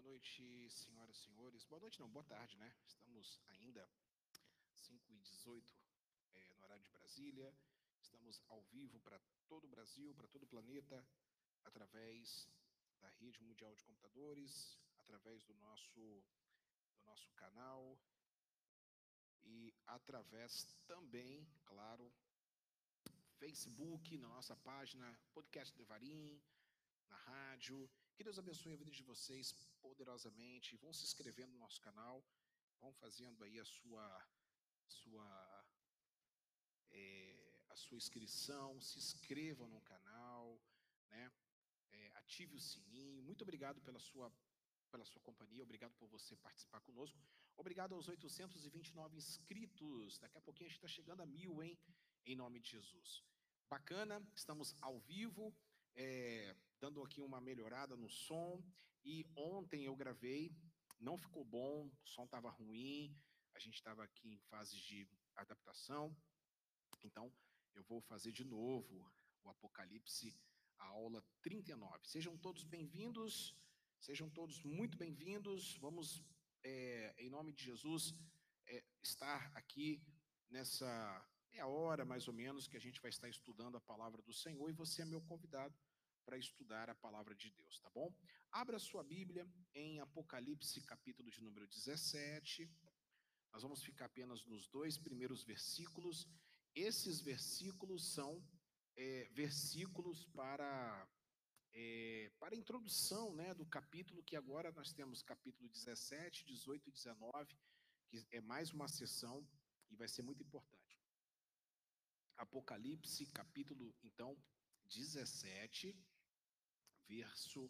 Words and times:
Boa 0.00 0.12
noite, 0.12 0.70
senhoras 0.70 1.14
e 1.14 1.24
senhores. 1.24 1.64
Boa 1.66 1.78
noite, 1.78 2.00
não, 2.00 2.08
boa 2.08 2.24
tarde, 2.24 2.56
né? 2.56 2.74
Estamos 2.86 3.38
ainda 3.48 3.86
5 4.72 5.12
e 5.12 5.18
18 5.20 5.76
é, 6.36 6.54
no 6.54 6.64
horário 6.64 6.82
de 6.82 6.90
Brasília. 6.90 7.54
Estamos 8.00 8.42
ao 8.48 8.62
vivo 8.62 8.98
para 9.00 9.20
todo 9.46 9.64
o 9.66 9.68
Brasil, 9.68 10.14
para 10.14 10.26
todo 10.26 10.44
o 10.44 10.46
planeta, 10.46 11.06
através 11.64 12.48
da 12.98 13.10
rede 13.10 13.42
mundial 13.42 13.74
de 13.74 13.84
computadores, 13.84 14.80
através 14.96 15.44
do 15.44 15.54
nosso, 15.56 16.24
do 16.94 17.02
nosso 17.04 17.30
canal 17.32 18.00
e 19.42 19.74
através 19.86 20.74
também, 20.86 21.46
claro, 21.66 22.10
Facebook, 23.38 24.16
na 24.16 24.28
nossa 24.28 24.56
página, 24.56 25.14
podcast 25.34 25.76
Devarim, 25.76 26.42
na 27.06 27.18
rádio. 27.18 27.90
Que 28.20 28.24
Deus 28.24 28.38
abençoe 28.38 28.74
a 28.74 28.76
vida 28.76 28.90
de 28.90 29.02
vocês 29.02 29.50
poderosamente. 29.80 30.76
Vão 30.76 30.92
se 30.92 31.04
inscrevendo 31.04 31.52
no 31.54 31.58
nosso 31.58 31.80
canal, 31.80 32.22
vão 32.78 32.92
fazendo 32.92 33.42
aí 33.42 33.58
a 33.58 33.64
sua, 33.64 34.06
sua, 34.86 35.64
é, 36.90 37.64
a 37.70 37.76
sua 37.76 37.96
inscrição, 37.96 38.78
se 38.78 38.98
inscrevam 38.98 39.66
no 39.70 39.80
canal, 39.80 40.60
né? 41.08 41.32
É, 41.92 42.12
ative 42.16 42.56
o 42.56 42.60
sininho. 42.60 43.22
Muito 43.22 43.40
obrigado 43.40 43.80
pela 43.80 43.98
sua, 43.98 44.30
pela 44.90 45.06
sua 45.06 45.22
companhia, 45.22 45.62
obrigado 45.62 45.94
por 45.94 46.06
você 46.06 46.36
participar 46.36 46.82
conosco. 46.82 47.18
Obrigado 47.56 47.94
aos 47.94 48.06
829 48.06 49.16
inscritos. 49.16 50.18
Daqui 50.18 50.36
a 50.36 50.42
pouquinho 50.42 50.66
a 50.66 50.68
gente 50.68 50.76
está 50.76 50.88
chegando 50.88 51.22
a 51.22 51.26
mil, 51.26 51.62
hein? 51.62 51.74
Em 52.26 52.36
nome 52.36 52.60
de 52.60 52.68
Jesus. 52.68 53.24
Bacana, 53.70 54.22
estamos 54.34 54.76
ao 54.82 55.00
vivo. 55.00 55.56
É, 56.02 56.56
dando 56.80 57.02
aqui 57.02 57.20
uma 57.20 57.42
melhorada 57.42 57.94
no 57.94 58.08
som. 58.08 58.64
E 59.04 59.26
ontem 59.36 59.84
eu 59.84 59.94
gravei, 59.94 60.50
não 60.98 61.18
ficou 61.18 61.44
bom, 61.44 61.90
o 62.02 62.08
som 62.08 62.24
estava 62.24 62.48
ruim, 62.48 63.14
a 63.54 63.58
gente 63.58 63.74
estava 63.74 64.02
aqui 64.02 64.32
em 64.32 64.38
fase 64.38 64.78
de 64.80 65.06
adaptação. 65.36 66.16
Então, 67.04 67.30
eu 67.74 67.82
vou 67.84 68.00
fazer 68.00 68.32
de 68.32 68.44
novo 68.44 69.12
o 69.42 69.50
Apocalipse, 69.50 70.34
a 70.78 70.86
aula 70.86 71.22
39. 71.42 72.08
Sejam 72.08 72.34
todos 72.38 72.64
bem-vindos, 72.64 73.54
sejam 74.00 74.30
todos 74.30 74.62
muito 74.62 74.96
bem-vindos. 74.96 75.76
Vamos, 75.76 76.24
é, 76.64 77.14
em 77.18 77.28
nome 77.28 77.52
de 77.52 77.62
Jesus, 77.62 78.14
é, 78.66 78.82
estar 79.02 79.52
aqui 79.54 80.02
nessa 80.48 80.88
meia 81.50 81.66
hora, 81.66 82.06
mais 82.06 82.26
ou 82.26 82.32
menos, 82.32 82.66
que 82.66 82.78
a 82.78 82.80
gente 82.80 83.02
vai 83.02 83.10
estar 83.10 83.28
estudando 83.28 83.76
a 83.76 83.80
palavra 83.82 84.22
do 84.22 84.32
Senhor 84.32 84.70
e 84.70 84.72
você 84.72 85.02
é 85.02 85.04
meu 85.04 85.20
convidado 85.20 85.74
para 86.30 86.38
estudar 86.38 86.88
a 86.88 86.94
palavra 86.94 87.34
de 87.34 87.50
Deus, 87.50 87.80
tá 87.80 87.90
bom? 87.90 88.08
Abra 88.52 88.78
sua 88.78 89.02
Bíblia 89.02 89.44
em 89.74 89.98
Apocalipse, 89.98 90.80
capítulo 90.82 91.28
de 91.28 91.42
número 91.42 91.66
17. 91.66 92.70
Nós 93.52 93.64
vamos 93.64 93.82
ficar 93.82 94.04
apenas 94.04 94.46
nos 94.46 94.68
dois 94.68 94.96
primeiros 94.96 95.42
versículos. 95.42 96.28
Esses 96.72 97.20
versículos 97.20 98.14
são 98.14 98.40
é, 98.96 99.28
versículos 99.32 100.24
para 100.26 101.08
é, 101.72 102.30
para 102.38 102.54
a 102.54 102.58
introdução 102.58 103.34
né, 103.34 103.52
do 103.52 103.66
capítulo, 103.66 104.22
que 104.22 104.36
agora 104.36 104.70
nós 104.70 104.92
temos 104.92 105.24
capítulo 105.24 105.68
17, 105.68 106.44
18 106.44 106.90
e 106.90 106.92
19, 106.92 107.58
que 108.06 108.24
é 108.30 108.40
mais 108.40 108.70
uma 108.70 108.86
sessão 108.86 109.44
e 109.90 109.96
vai 109.96 110.06
ser 110.06 110.22
muito 110.22 110.44
importante. 110.44 110.96
Apocalipse, 112.36 113.26
capítulo, 113.26 113.92
então, 114.04 114.40
17, 114.90 115.96
verso 117.10 117.68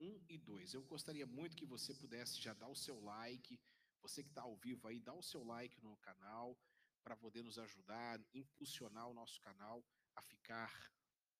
1 0.00 0.24
e 0.28 0.38
2. 0.38 0.74
Eu 0.74 0.82
gostaria 0.84 1.26
muito 1.26 1.56
que 1.56 1.66
você 1.66 1.92
pudesse 1.92 2.40
já 2.40 2.54
dar 2.54 2.68
o 2.68 2.76
seu 2.76 3.00
like, 3.00 3.60
você 4.00 4.22
que 4.22 4.30
está 4.30 4.42
ao 4.42 4.56
vivo 4.56 4.86
aí, 4.86 5.00
dá 5.00 5.12
o 5.12 5.22
seu 5.22 5.42
like 5.42 5.82
no 5.82 5.96
canal, 5.96 6.56
para 7.02 7.16
poder 7.16 7.42
nos 7.42 7.58
ajudar, 7.58 8.20
impulsionar 8.32 9.08
o 9.08 9.14
nosso 9.14 9.40
canal 9.40 9.84
a 10.14 10.22
ficar 10.22 10.72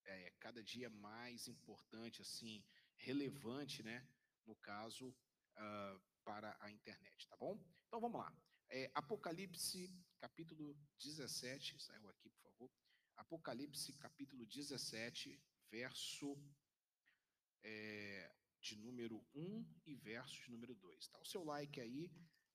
é, 0.05 0.33
cada 0.41 0.63
dia 0.63 0.91
mais 0.91 1.47
importante, 1.47 2.21
assim, 2.23 2.65
relevante, 2.97 3.83
né? 3.83 4.09
No 4.45 4.57
caso, 4.57 5.09
uh, 5.09 6.01
para 6.25 6.57
a 6.61 6.71
internet, 6.71 7.29
tá 7.29 7.37
bom? 7.37 7.55
Então 7.87 8.01
vamos 8.01 8.21
lá. 8.21 8.33
É, 8.69 8.91
Apocalipse, 8.95 9.93
capítulo 10.19 10.77
17, 11.01 11.81
saiu 11.81 12.09
aqui, 12.09 12.29
por 12.31 12.43
favor. 12.43 12.71
Apocalipse, 13.17 13.93
capítulo 13.95 14.45
17, 14.47 15.41
verso 15.71 16.37
é, 17.63 18.33
de 18.61 18.77
número 18.77 19.25
1 19.35 19.65
e 19.87 19.95
verso 19.95 20.43
de 20.43 20.51
número 20.51 20.75
2. 20.75 21.09
Tá 21.09 21.21
o 21.21 21.25
seu 21.25 21.45
like 21.45 21.81
aí. 21.81 22.11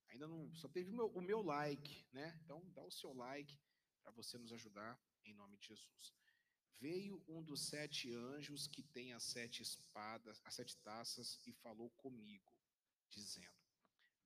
Ainda 0.10 0.28
não. 0.28 0.54
Só 0.56 0.68
teve 0.68 0.90
o 0.90 0.94
meu, 0.94 1.08
o 1.08 1.22
meu 1.22 1.42
like, 1.42 2.06
né? 2.12 2.38
Então 2.44 2.70
dá 2.74 2.84
o 2.84 2.92
seu 2.92 3.14
like 3.14 3.58
para 4.02 4.12
você 4.12 4.38
nos 4.38 4.52
ajudar 4.52 5.02
em 5.24 5.34
nome 5.34 5.58
de 5.58 5.68
Jesus. 5.68 6.14
Veio 6.80 7.24
um 7.28 7.44
dos 7.44 7.68
sete 7.68 8.12
anjos 8.14 8.68
que 8.68 8.84
tem 8.84 9.14
as 9.14 9.24
sete 9.24 9.62
espadas, 9.62 10.42
as 10.44 10.56
sete 10.56 10.76
taças, 10.78 11.40
e 11.46 11.54
falou 11.54 11.90
comigo, 11.92 12.52
dizendo: 13.08 13.62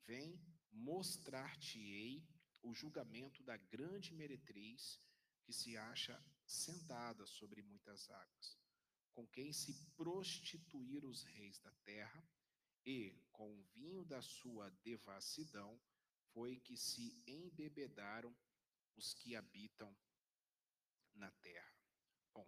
Vem, 0.06 0.41
mostrar-te-ei 0.72 2.25
o 2.64 2.74
julgamento 2.74 3.44
da 3.44 3.58
grande 3.58 4.14
meretriz 4.14 5.00
que 5.44 5.53
se 5.53 5.78
acha 5.78 6.19
sentada 6.47 7.25
sobre 7.28 7.62
muitas 7.62 8.09
águas 8.09 8.65
com 9.16 9.26
quem 9.28 9.53
se 9.53 9.74
prostituir 9.96 11.06
os 11.06 11.24
reis 11.24 11.58
da 11.59 11.72
terra, 11.86 12.22
e 12.86 13.18
com 13.31 13.50
o 13.50 13.64
vinho 13.74 14.03
da 14.03 14.22
sua 14.22 14.70
devassidão 14.84 15.81
foi 16.34 16.59
que 16.59 16.76
se 16.78 17.24
embebedaram 17.26 18.36
os 18.98 19.14
que 19.14 19.36
habitam 19.36 19.96
na 21.14 21.31
terra. 21.31 21.74
Bom, 22.34 22.46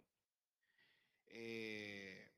é, 1.28 2.30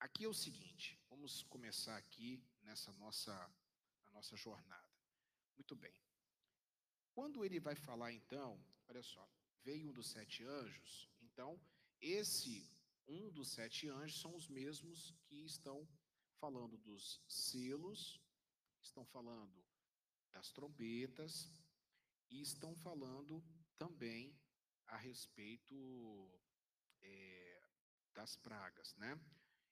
aqui 0.00 0.24
é 0.24 0.28
o 0.28 0.34
seguinte, 0.34 1.00
vamos 1.08 1.44
começar 1.44 1.96
aqui 1.96 2.44
nessa 2.62 2.92
nossa, 2.94 3.32
a 4.04 4.10
nossa 4.10 4.36
jornada. 4.36 4.90
Muito 5.56 5.76
bem. 5.76 5.94
Quando 7.12 7.44
ele 7.44 7.60
vai 7.60 7.76
falar, 7.76 8.12
então, 8.12 8.60
olha 8.88 9.02
só, 9.02 9.30
veio 9.62 9.88
um 9.88 9.92
dos 9.92 10.10
sete 10.10 10.44
anjos, 10.44 11.08
então, 11.22 11.60
esse 12.00 12.68
um 13.06 13.30
dos 13.30 13.52
sete 13.52 13.88
anjos 13.88 14.20
são 14.20 14.34
os 14.34 14.48
mesmos 14.48 15.14
que 15.26 15.44
estão 15.44 15.88
falando 16.38 16.78
dos 16.78 17.22
selos, 17.28 18.20
estão 18.82 19.04
falando 19.04 19.64
das 20.32 20.50
trombetas 20.52 21.52
e 22.30 22.40
estão 22.40 22.74
falando 22.76 23.44
também 23.76 24.38
a 24.86 24.96
respeito 24.96 26.40
é, 27.00 27.62
das 28.14 28.36
pragas, 28.36 28.94
né? 28.96 29.20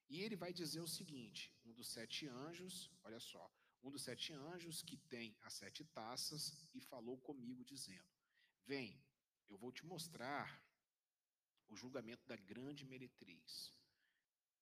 E 0.09 0.21
ele 0.23 0.37
vai 0.37 0.53
dizer 0.53 0.81
o 0.81 0.89
seguinte: 0.89 1.55
um 1.65 1.73
dos 1.73 1.89
sete 1.89 2.27
anjos, 2.27 2.91
olha 3.05 3.21
só, 3.21 3.51
um 3.83 3.91
dos 3.91 4.03
sete 4.03 4.33
anjos 4.33 4.83
que 4.83 4.97
tem 4.97 5.37
as 5.43 5.55
sete 5.55 5.85
taças 5.85 6.69
e 6.75 6.81
falou 6.81 7.19
comigo 7.19 7.65
dizendo: 7.65 8.09
Vem, 8.67 9.01
eu 9.49 9.59
vou 9.59 9.73
te 9.73 9.85
mostrar 9.87 10.63
o 11.69 11.77
julgamento 11.77 12.27
da 12.27 12.37
grande 12.37 12.85
meretriz. 12.85 13.73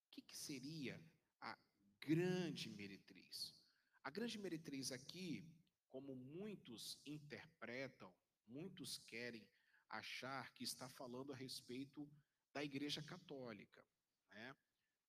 O 0.07 0.11
que, 0.11 0.23
que 0.23 0.37
seria 0.37 1.01
a 1.41 1.59
grande 2.01 2.69
meretriz? 2.69 3.55
A 4.03 4.11
grande 4.11 4.39
meretriz 4.39 4.93
aqui, 4.93 5.45
como 5.89 6.15
muitos 6.15 6.99
interpretam, 7.05 8.15
muitos 8.47 8.99
querem 8.99 9.47
achar 9.89 10.53
que 10.53 10.65
está 10.65 10.89
falando 10.89 11.33
a 11.33 11.37
respeito 11.37 12.09
da 12.53 12.65
Igreja 12.65 13.03
Católica, 13.03 13.85
né? 14.31 14.57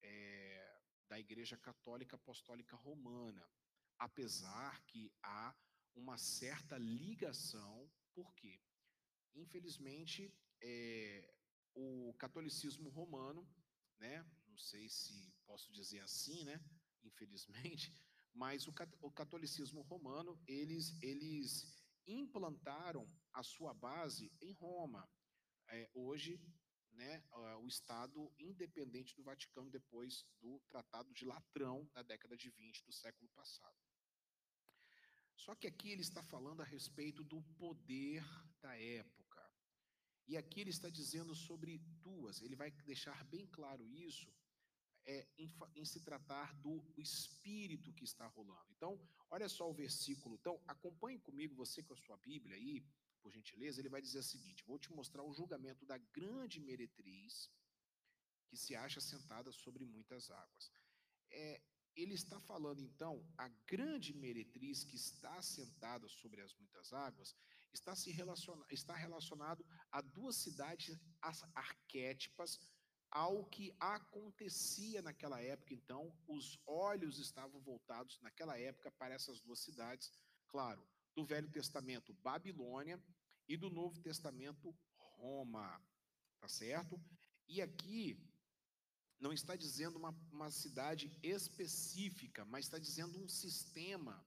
É, 0.02 0.82
da 1.08 1.20
Igreja 1.20 1.58
Católica 1.58 2.16
Apostólica 2.16 2.76
Romana, 2.76 3.50
apesar 3.98 4.82
que 4.86 5.12
há 5.24 5.56
uma 5.96 6.18
certa 6.18 6.78
ligação, 6.78 7.90
por 8.14 8.34
quê? 8.36 8.60
Infelizmente, 9.34 10.34
é, 10.62 11.37
o 11.78 12.14
catolicismo 12.18 12.90
romano, 12.90 13.48
né? 14.00 14.26
Não 14.48 14.58
sei 14.58 14.90
se 14.90 15.32
posso 15.46 15.72
dizer 15.72 16.00
assim, 16.00 16.44
né? 16.44 16.60
Infelizmente, 17.04 17.94
mas 18.34 18.68
o 18.68 19.12
catolicismo 19.12 19.82
romano 19.84 20.40
eles 20.48 20.98
eles 21.02 21.78
implantaram 22.08 23.08
a 23.34 23.44
sua 23.44 23.74
base 23.74 24.32
em 24.42 24.54
Roma. 24.54 25.08
É, 25.70 25.90
hoje, 25.94 26.42
né? 26.94 27.24
O 27.62 27.68
Estado 27.68 28.34
independente 28.40 29.16
do 29.16 29.24
Vaticano 29.24 29.70
depois 29.70 30.26
do 30.42 30.60
Tratado 30.70 31.14
de 31.14 31.26
Latrão 31.26 31.88
da 31.94 32.02
década 32.02 32.36
de 32.36 32.50
20 32.50 32.86
do 32.86 32.94
século 32.94 33.30
passado. 33.36 33.78
Só 35.36 35.54
que 35.54 35.68
aqui 35.68 35.92
ele 35.92 36.02
está 36.02 36.24
falando 36.24 36.62
a 36.62 36.66
respeito 36.66 37.24
do 37.24 37.44
poder 37.60 38.24
da 38.62 38.76
época 38.80 39.27
e 40.28 40.36
aqui 40.36 40.62
ele 40.62 40.70
está 40.70 40.90
dizendo 40.90 41.34
sobre 41.34 41.78
duas, 42.04 42.42
ele 42.42 42.56
vai 42.56 42.72
deixar 42.86 43.24
bem 43.26 43.46
claro 43.48 43.88
isso, 43.88 44.32
é, 45.06 45.26
em, 45.38 45.50
em, 45.76 45.86
se 45.86 46.02
tratar 46.02 46.54
do 46.56 46.84
espírito 46.98 47.94
que 47.94 48.04
está 48.04 48.28
rolando. 48.28 48.70
Então, 48.76 49.00
olha 49.30 49.48
só 49.48 49.70
o 49.70 49.74
versículo. 49.74 50.36
Então, 50.36 50.62
acompanhe 50.68 51.18
comigo, 51.18 51.56
você 51.56 51.82
com 51.82 51.94
a 51.94 51.98
sua 51.98 52.18
Bíblia 52.18 52.58
aí, 52.58 52.86
por 53.22 53.32
gentileza. 53.32 53.80
Ele 53.80 53.90
vai 53.90 54.02
dizer 54.02 54.20
o 54.20 54.24
seguinte: 54.24 54.66
vou 54.66 54.80
te 54.80 54.92
mostrar 54.92 55.24
o 55.24 55.34
julgamento 55.34 55.86
da 55.86 55.98
grande 55.98 56.60
meretriz 56.60 57.50
que 58.48 58.58
se 58.58 58.76
acha 58.76 59.02
sentada 59.02 59.52
sobre 59.52 59.86
muitas 59.86 60.30
águas. 60.32 60.72
É, 61.30 61.62
ele 61.96 62.14
está 62.14 62.40
falando 62.40 62.82
então, 62.82 63.26
a 63.38 63.48
grande 63.66 64.14
meretriz 64.14 64.84
que 64.84 64.96
está 64.96 65.42
sentada 65.42 66.08
sobre 66.08 66.42
as 66.42 66.54
muitas 66.56 66.94
águas 66.94 67.36
está, 67.78 67.96
se 67.96 68.12
relaciona, 68.12 68.66
está 68.70 68.96
relacionado 68.96 69.66
a 69.92 70.02
duas 70.02 70.36
cidades 70.36 70.98
arquétipas 71.54 72.60
ao 73.10 73.46
que 73.46 73.76
acontecia 73.80 75.02
naquela 75.02 75.42
época. 75.42 75.74
Então, 75.74 76.14
os 76.28 76.60
olhos 76.66 77.20
estavam 77.20 77.62
voltados 77.62 78.20
naquela 78.22 78.60
época 78.60 78.92
para 78.92 79.14
essas 79.14 79.40
duas 79.42 79.60
cidades, 79.60 80.12
claro, 80.48 80.86
do 81.16 81.26
Velho 81.26 81.50
Testamento, 81.50 82.14
Babilônia, 82.14 83.02
e 83.48 83.56
do 83.56 83.70
Novo 83.70 84.00
Testamento, 84.02 84.76
Roma. 84.98 85.82
Tá 86.40 86.48
certo? 86.48 87.00
E 87.48 87.62
aqui 87.62 88.20
não 89.20 89.34
está 89.34 89.56
dizendo 89.56 89.98
uma, 89.98 90.12
uma 90.32 90.52
cidade 90.52 91.18
específica, 91.24 92.46
mas 92.46 92.66
está 92.66 92.78
dizendo 92.78 93.18
um 93.18 93.28
sistema, 93.28 94.24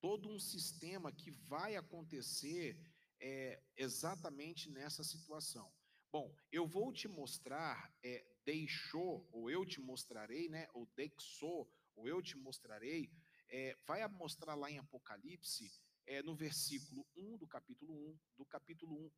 todo 0.00 0.28
um 0.28 0.38
sistema 0.38 1.12
que 1.12 1.30
vai 1.30 1.76
acontecer 1.76 2.78
é, 3.20 3.62
exatamente 3.76 4.70
nessa 4.70 5.02
situação. 5.02 5.72
Bom, 6.10 6.34
eu 6.50 6.66
vou 6.66 6.92
te 6.92 7.06
mostrar, 7.06 7.92
é, 8.02 8.24
deixou, 8.44 9.28
ou 9.32 9.50
eu 9.50 9.66
te 9.66 9.80
mostrarei, 9.80 10.48
né? 10.48 10.66
Ou 10.72 10.86
deixou, 10.96 11.70
ou 11.94 12.08
eu 12.08 12.22
te 12.22 12.36
mostrarei, 12.36 13.10
é, 13.48 13.76
vai 13.86 14.06
mostrar 14.08 14.54
lá 14.54 14.70
em 14.70 14.78
Apocalipse, 14.78 15.70
é, 16.06 16.22
no 16.22 16.34
versículo 16.34 17.06
1 17.14 17.36
do 17.36 17.46
capítulo 17.46 17.92
1, 17.92 18.18
do 18.38 18.46
capítulo 18.46 19.06
1, 19.06 19.10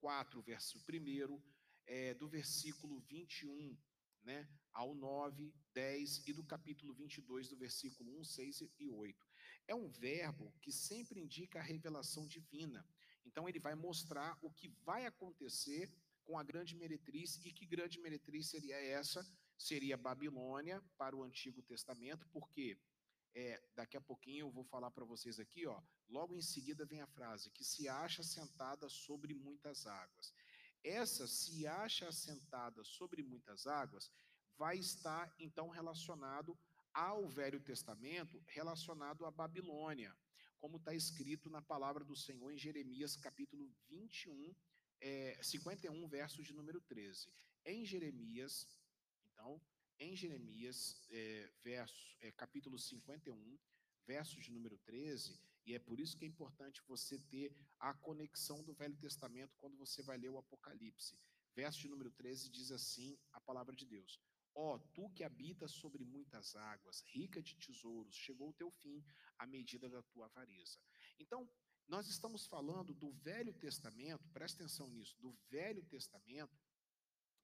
4, 0.00 0.42
verso 0.42 0.78
1, 0.78 1.42
é, 1.86 2.14
do 2.14 2.28
versículo 2.28 3.00
21 3.00 3.76
né, 4.24 4.48
ao 4.72 4.94
9, 4.94 5.52
10 5.72 6.26
e 6.26 6.32
do 6.32 6.44
capítulo 6.44 6.94
22, 6.94 7.48
do 7.48 7.56
versículo 7.56 8.18
1, 8.20 8.24
6 8.24 8.60
e 8.78 8.90
8. 8.90 9.26
É 9.66 9.74
um 9.74 9.88
verbo 9.88 10.52
que 10.60 10.72
sempre 10.72 11.20
indica 11.20 11.58
a 11.58 11.62
revelação 11.62 12.26
divina. 12.26 12.86
Então, 13.24 13.48
ele 13.48 13.58
vai 13.58 13.74
mostrar 13.74 14.38
o 14.42 14.50
que 14.50 14.68
vai 14.84 15.06
acontecer 15.06 15.90
com 16.24 16.38
a 16.38 16.42
grande 16.42 16.74
meretriz. 16.76 17.40
E 17.44 17.52
que 17.52 17.66
grande 17.66 17.98
meretriz 17.98 18.48
seria 18.48 18.76
essa? 18.76 19.26
Seria 19.56 19.96
Babilônia 19.96 20.82
para 20.98 21.16
o 21.16 21.22
Antigo 21.22 21.62
Testamento, 21.62 22.26
porque 22.32 22.78
é, 23.34 23.60
daqui 23.74 23.96
a 23.96 24.00
pouquinho 24.00 24.46
eu 24.46 24.50
vou 24.50 24.64
falar 24.64 24.90
para 24.90 25.04
vocês 25.04 25.40
aqui, 25.40 25.66
ó. 25.66 25.80
Logo 26.08 26.34
em 26.34 26.42
seguida 26.42 26.84
vem 26.84 27.00
a 27.00 27.06
frase 27.06 27.50
que 27.50 27.64
se 27.64 27.88
acha 27.88 28.22
sentada 28.22 28.88
sobre 28.88 29.34
muitas 29.34 29.86
águas. 29.86 30.32
Essa 30.82 31.26
se 31.26 31.66
acha 31.66 32.08
assentada 32.08 32.84
sobre 32.84 33.22
muitas 33.22 33.66
águas 33.66 34.12
vai 34.56 34.76
estar 34.78 35.34
então 35.38 35.68
relacionado 35.68 36.56
ao 36.94 37.28
Velho 37.28 37.60
Testamento, 37.60 38.40
relacionado 38.46 39.26
à 39.26 39.30
Babilônia, 39.30 40.16
como 40.58 40.76
está 40.76 40.94
escrito 40.94 41.50
na 41.50 41.60
palavra 41.60 42.04
do 42.04 42.16
Senhor 42.16 42.50
em 42.50 42.56
Jeremias 42.56 43.16
capítulo 43.16 43.68
21, 43.88 44.54
é, 45.00 45.38
51, 45.42 46.08
verso 46.08 46.42
de 46.42 46.54
número 46.54 46.80
13. 46.80 47.28
Em 47.66 47.84
Jeremias, 47.84 48.66
então, 49.26 49.60
em 49.98 50.14
Jeremias, 50.16 51.02
é, 51.10 51.50
verso, 51.62 52.16
é, 52.20 52.30
capítulo 52.32 52.78
51, 52.78 53.58
verso 54.06 54.40
de 54.40 54.52
número 54.52 54.78
13, 54.78 55.38
e 55.66 55.74
é 55.74 55.78
por 55.78 55.98
isso 55.98 56.16
que 56.16 56.24
é 56.24 56.28
importante 56.28 56.82
você 56.86 57.18
ter 57.18 57.52
a 57.78 57.92
conexão 57.92 58.62
do 58.62 58.72
Velho 58.72 58.96
Testamento 58.96 59.56
quando 59.58 59.76
você 59.76 60.02
vai 60.02 60.16
ler 60.16 60.28
o 60.28 60.38
Apocalipse. 60.38 61.18
Verso 61.54 61.80
de 61.80 61.88
número 61.88 62.10
13 62.10 62.50
diz 62.50 62.70
assim 62.70 63.18
a 63.32 63.40
palavra 63.40 63.74
de 63.74 63.86
Deus: 63.86 64.20
Ó, 64.54 64.74
oh, 64.74 64.78
tu 64.94 65.10
que 65.10 65.24
habitas 65.24 65.72
sobre 65.72 66.04
muitas 66.04 66.54
águas, 66.54 67.02
rica 67.12 67.42
de 67.42 67.56
tesouros, 67.56 68.14
chegou 68.14 68.50
o 68.50 68.54
teu 68.54 68.70
fim, 68.70 69.04
à 69.36 69.46
medida 69.46 69.88
da 69.88 70.02
tua 70.02 70.26
avareza. 70.26 70.78
Então, 71.18 71.50
nós 71.88 72.08
estamos 72.08 72.46
falando 72.46 72.94
do 72.94 73.12
Velho 73.12 73.52
Testamento, 73.54 74.28
presta 74.32 74.62
atenção 74.62 74.88
nisso, 74.88 75.20
do 75.20 75.32
Velho 75.50 75.84
Testamento, 75.84 76.56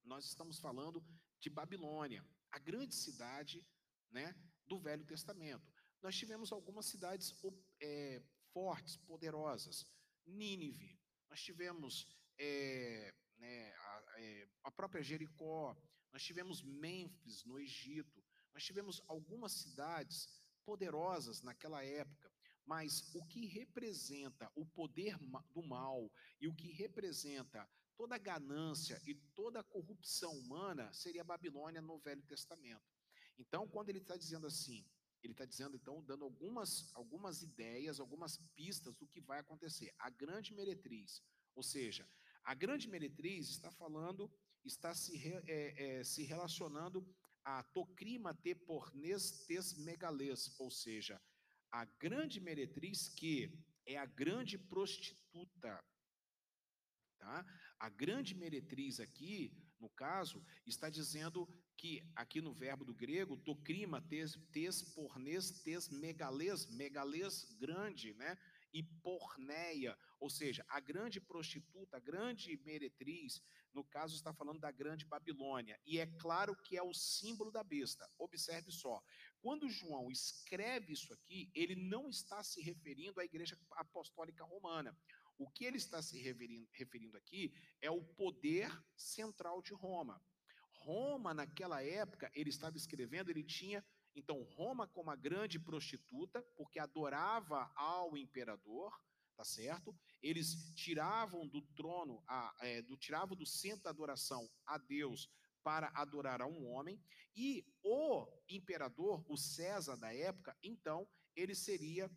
nós 0.03 0.25
estamos 0.25 0.59
falando 0.59 1.05
de 1.39 1.49
Babilônia, 1.49 2.25
a 2.49 2.59
grande 2.59 2.95
cidade 2.95 3.65
né, 4.09 4.33
do 4.65 4.79
Velho 4.79 5.05
Testamento. 5.05 5.69
Nós 6.01 6.15
tivemos 6.15 6.51
algumas 6.51 6.87
cidades 6.87 7.33
é, 7.79 8.23
fortes, 8.51 8.97
poderosas. 8.97 9.85
Nínive, 10.25 10.99
nós 11.29 11.41
tivemos 11.41 12.07
é, 12.37 13.13
né, 13.37 13.73
a, 13.73 14.03
é, 14.17 14.49
a 14.63 14.71
própria 14.71 15.03
Jericó, 15.03 15.75
nós 16.11 16.23
tivemos 16.23 16.61
Mênfis, 16.61 17.43
no 17.45 17.59
Egito, 17.59 18.23
nós 18.53 18.63
tivemos 18.63 19.01
algumas 19.07 19.51
cidades 19.53 20.27
poderosas 20.65 21.41
naquela 21.41 21.83
época. 21.83 22.31
Mas 22.65 23.13
o 23.15 23.25
que 23.25 23.45
representa 23.47 24.51
o 24.55 24.65
poder 24.65 25.17
do 25.53 25.63
mal 25.63 26.11
e 26.39 26.47
o 26.47 26.53
que 26.53 26.71
representa 26.71 27.67
toda 27.97 28.15
a 28.15 28.19
ganância 28.19 29.01
e 29.05 29.15
toda 29.35 29.59
a 29.59 29.63
corrupção 29.63 30.31
humana 30.37 30.91
seria 30.93 31.21
a 31.21 31.25
Babilônia 31.25 31.81
no 31.81 31.99
Velho 31.99 32.23
Testamento. 32.23 32.83
Então, 33.37 33.67
quando 33.67 33.89
ele 33.89 33.99
está 33.99 34.15
dizendo 34.15 34.47
assim, 34.47 34.85
ele 35.23 35.33
está 35.33 35.45
dizendo, 35.45 35.75
então, 35.75 36.03
dando 36.03 36.23
algumas, 36.23 36.89
algumas 36.93 37.41
ideias, 37.41 37.99
algumas 37.99 38.37
pistas 38.55 38.95
do 38.95 39.07
que 39.07 39.21
vai 39.21 39.39
acontecer. 39.39 39.93
A 39.99 40.09
grande 40.09 40.53
meretriz, 40.53 41.21
ou 41.55 41.63
seja, 41.63 42.07
a 42.43 42.53
grande 42.53 42.87
meretriz 42.87 43.49
está 43.49 43.71
falando, 43.71 44.31
está 44.65 44.93
se, 44.93 45.17
é, 45.47 45.99
é, 45.99 46.03
se 46.03 46.23
relacionando 46.23 47.05
a 47.43 47.63
tocrima 47.63 48.33
te 48.33 48.53
pornes 48.53 49.45
tes 49.47 49.73
megalês, 49.73 50.53
ou 50.59 50.69
seja, 50.69 51.19
a 51.71 51.85
grande 51.85 52.39
meretriz 52.39 53.09
que 53.09 53.51
é 53.85 53.97
a 53.97 54.05
grande 54.05 54.57
prostituta. 54.57 55.83
Tá? 57.17 57.45
A 57.79 57.89
grande 57.89 58.35
meretriz 58.35 58.99
aqui, 58.99 59.55
no 59.79 59.89
caso, 59.89 60.43
está 60.65 60.89
dizendo 60.89 61.47
que, 61.77 62.03
aqui 62.15 62.41
no 62.41 62.53
verbo 62.53 62.85
do 62.85 62.93
grego, 62.93 63.37
tocrima, 63.37 64.01
tes, 64.01 64.37
tes 64.51 64.81
pornes, 64.81 65.61
tes 65.63 65.89
megalês, 65.89 66.67
megalês 66.67 67.43
grande, 67.59 68.13
né? 68.13 68.37
E 68.73 68.83
porneia, 68.83 69.97
ou 70.19 70.29
seja, 70.29 70.65
a 70.69 70.79
grande 70.79 71.19
prostituta, 71.19 71.97
a 71.97 71.99
grande 71.99 72.57
meretriz, 72.63 73.41
no 73.73 73.83
caso 73.83 74.15
está 74.15 74.33
falando 74.33 74.59
da 74.59 74.71
grande 74.71 75.05
Babilônia. 75.05 75.79
E 75.85 75.99
é 75.99 76.05
claro 76.05 76.55
que 76.55 76.77
é 76.77 76.83
o 76.83 76.93
símbolo 76.93 77.51
da 77.51 77.63
besta. 77.63 78.09
Observe 78.17 78.71
só, 78.71 79.01
quando 79.41 79.69
João 79.69 80.11
escreve 80.11 80.93
isso 80.93 81.13
aqui, 81.13 81.51
ele 81.53 81.75
não 81.75 82.09
está 82.09 82.43
se 82.43 82.61
referindo 82.61 83.19
à 83.19 83.25
igreja 83.25 83.57
apostólica 83.71 84.43
romana. 84.43 84.97
O 85.37 85.49
que 85.49 85.65
ele 85.65 85.77
está 85.77 86.01
se 86.01 86.19
referindo, 86.19 86.69
referindo 86.71 87.17
aqui 87.17 87.53
é 87.81 87.89
o 87.89 88.03
poder 88.03 88.71
central 88.95 89.61
de 89.61 89.73
Roma. 89.73 90.21
Roma, 90.71 91.33
naquela 91.33 91.83
época, 91.83 92.31
ele 92.33 92.49
estava 92.49 92.77
escrevendo, 92.77 93.29
ele 93.29 93.43
tinha, 93.43 93.83
então, 94.15 94.43
Roma 94.55 94.87
como 94.87 95.09
a 95.09 95.15
grande 95.15 95.59
prostituta, 95.59 96.41
porque 96.55 96.79
adorava 96.79 97.71
ao 97.75 98.17
imperador, 98.17 98.91
tá 99.35 99.43
certo? 99.43 99.95
Eles 100.21 100.73
tiravam 100.75 101.47
do 101.47 101.61
trono, 101.61 102.23
a, 102.27 102.53
é, 102.61 102.81
do, 102.81 102.97
tiravam 102.97 103.35
do 103.35 103.45
centro 103.45 103.83
da 103.83 103.89
adoração 103.89 104.49
a 104.65 104.77
Deus 104.77 105.29
para 105.63 105.91
adorar 105.95 106.41
a 106.41 106.47
um 106.47 106.67
homem, 106.71 106.99
e 107.35 107.65
o 107.83 108.27
imperador, 108.49 109.23
o 109.27 109.37
César 109.37 109.95
da 109.95 110.13
época, 110.13 110.55
então, 110.61 111.07
ele 111.35 111.55
seria 111.55 112.11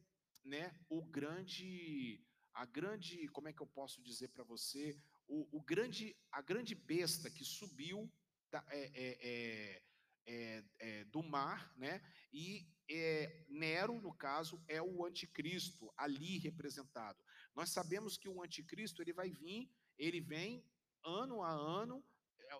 né, 0.44 0.74
o 0.88 1.02
grande, 1.04 2.20
a 2.52 2.64
grande, 2.64 3.28
como 3.28 3.48
é 3.48 3.52
que 3.52 3.62
eu 3.62 3.66
posso 3.66 4.02
dizer 4.02 4.28
para 4.28 4.44
você, 4.44 4.98
o, 5.26 5.56
o, 5.56 5.62
grande, 5.62 6.16
a 6.32 6.42
grande 6.42 6.74
besta 6.74 7.30
que 7.30 7.44
subiu 7.44 8.10
da, 8.50 8.64
é, 8.68 8.90
é, 8.92 9.82
é, 10.26 10.64
é, 10.78 11.00
é 11.00 11.04
do 11.04 11.22
mar, 11.22 11.72
né, 11.76 12.02
e 12.32 12.68
é, 12.88 13.44
Nero, 13.48 14.00
no 14.00 14.12
caso, 14.12 14.62
é 14.68 14.80
o 14.82 15.04
anticristo 15.04 15.92
ali 15.96 16.38
representado. 16.38 17.18
Nós 17.54 17.70
sabemos 17.70 18.16
que 18.16 18.28
o 18.28 18.42
anticristo 18.42 19.00
ele 19.00 19.12
vai 19.12 19.30
vir, 19.30 19.70
ele 19.96 20.20
vem 20.20 20.64
ano 21.02 21.42
a 21.42 21.50
ano 21.50 22.04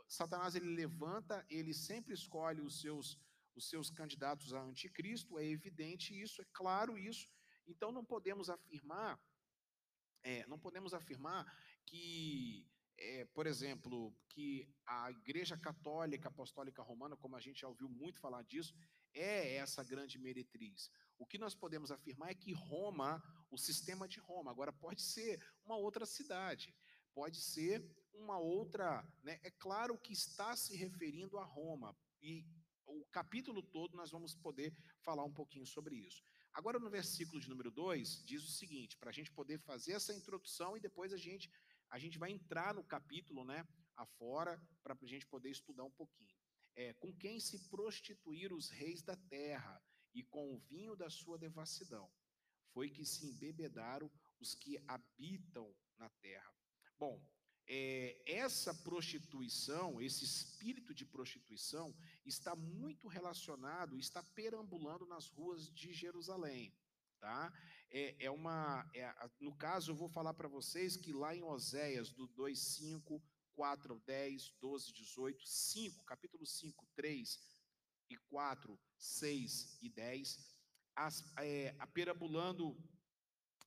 Satanás 0.09 0.54
ele 0.54 0.75
levanta, 0.75 1.44
ele 1.49 1.73
sempre 1.73 2.14
escolhe 2.14 2.61
os 2.61 2.80
seus 2.80 3.18
os 3.56 3.68
seus 3.68 3.88
candidatos 3.88 4.52
a 4.52 4.61
anticristo, 4.61 5.38
é 5.38 5.44
evidente 5.44 6.21
isso, 6.21 6.42
é 6.42 6.47
claro 6.52 6.99
isso. 6.99 7.30
Então 7.68 7.92
não 7.92 8.04
podemos 8.04 8.50
afirmar, 8.50 9.16
é, 10.25 10.44
não 10.49 10.59
podemos 10.59 10.92
afirmar 10.92 11.47
que 11.87 12.66
é, 13.04 13.25
por 13.26 13.46
exemplo, 13.46 14.16
que 14.30 14.66
a 14.87 15.11
Igreja 15.11 15.56
Católica 15.58 16.28
Apostólica 16.28 16.82
Romana, 16.82 17.16
como 17.16 17.37
a 17.37 17.40
gente 17.40 17.61
já 17.61 17.68
ouviu 17.68 17.88
muito 17.88 18.18
falar 18.18 18.42
disso, 18.42 18.75
é 19.12 19.56
essa 19.56 19.84
grande 19.84 20.18
meretriz. 20.18 20.90
O 21.18 21.26
que 21.26 21.38
nós 21.38 21.54
podemos 21.54 21.90
afirmar 21.90 22.30
é 22.30 22.34
que 22.34 22.52
Roma, 22.52 23.23
o 23.50 23.58
sistema 23.58 24.08
de 24.08 24.18
Roma, 24.18 24.50
agora 24.50 24.73
pode 24.73 25.02
ser 25.02 25.38
uma 25.64 25.76
outra 25.76 26.06
cidade, 26.06 26.75
pode 27.12 27.40
ser 27.40 27.84
uma 28.14 28.38
outra, 28.38 29.06
né? 29.23 29.38
É 29.42 29.50
claro 29.50 29.99
que 29.99 30.12
está 30.12 30.56
se 30.56 30.75
referindo 30.75 31.38
a 31.38 31.44
Roma 31.44 31.96
e 32.23 32.44
o 32.87 33.04
capítulo 33.06 33.62
todo 33.62 33.96
nós 33.96 34.11
vamos 34.11 34.34
poder 34.34 34.75
falar 35.02 35.25
um 35.25 35.32
pouquinho 35.32 35.66
sobre 35.66 35.96
isso. 35.96 36.23
Agora 36.52 36.78
no 36.78 36.90
versículo 36.90 37.40
de 37.40 37.49
número 37.49 37.70
2 37.70 38.25
diz 38.25 38.42
o 38.42 38.50
seguinte, 38.50 38.96
para 38.96 39.11
a 39.11 39.12
gente 39.12 39.30
poder 39.30 39.58
fazer 39.58 39.92
essa 39.92 40.14
introdução 40.14 40.76
e 40.76 40.80
depois 40.80 41.12
a 41.12 41.16
gente 41.16 41.50
a 41.91 41.99
gente 41.99 42.19
vai 42.19 42.31
entrar 42.31 42.75
no 42.75 42.85
capítulo, 42.85 43.45
né, 43.45 43.67
afora, 43.97 44.61
para 44.83 44.97
a 45.00 45.07
gente 45.07 45.26
poder 45.26 45.50
estudar 45.50 45.85
um 45.85 45.91
pouquinho. 45.91 46.35
É, 46.76 46.93
com 46.95 47.14
quem 47.14 47.38
se 47.38 47.69
prostituíram 47.69 48.57
os 48.57 48.69
reis 48.69 49.03
da 49.03 49.17
terra 49.17 49.81
e 50.12 50.23
com 50.23 50.55
o 50.55 50.59
vinho 50.59 50.97
da 50.97 51.09
sua 51.09 51.38
devassidão. 51.38 52.11
Foi 52.73 52.91
que 52.91 53.05
se 53.05 53.26
embebedaram 53.26 54.11
os 54.41 54.55
que 54.55 54.76
habitam 54.88 55.75
na 55.97 56.09
terra. 56.11 56.53
Bom, 56.99 57.23
é, 57.67 58.21
essa 58.26 58.75
prostituição, 58.75 60.00
esse 60.00 60.25
espírito 60.25 60.95
de 60.95 61.05
prostituição, 61.05 61.95
está 62.25 62.55
muito 62.55 63.09
relacionado, 63.09 63.99
está 63.99 64.23
perambulando 64.23 65.07
nas 65.07 65.29
ruas 65.29 65.73
de 65.73 65.93
Jerusalém. 65.93 66.75
Tá? 67.19 67.53
É, 67.97 68.25
é 68.25 68.29
uma, 68.29 68.85
é, 68.93 69.09
no 69.41 69.55
caso, 69.55 69.93
eu 69.93 69.95
vou 69.95 70.09
falar 70.09 70.35
para 70.35 70.49
vocês 70.49 70.97
que 70.97 71.13
lá 71.13 71.33
em 71.33 71.45
Oséias, 71.45 72.11
do 72.11 72.27
2, 72.27 72.59
5, 72.59 73.23
4, 73.55 74.03
10, 74.05 74.51
12, 74.61 74.93
18, 74.93 75.47
5, 75.47 76.05
capítulo 76.05 76.45
5, 76.45 76.85
3 76.97 77.39
e 78.11 78.17
4, 78.17 78.77
6 78.99 79.79
e 79.81 79.89
10, 79.89 80.39
as, 80.97 81.23
é, 81.39 81.73
perambulando, 81.95 82.77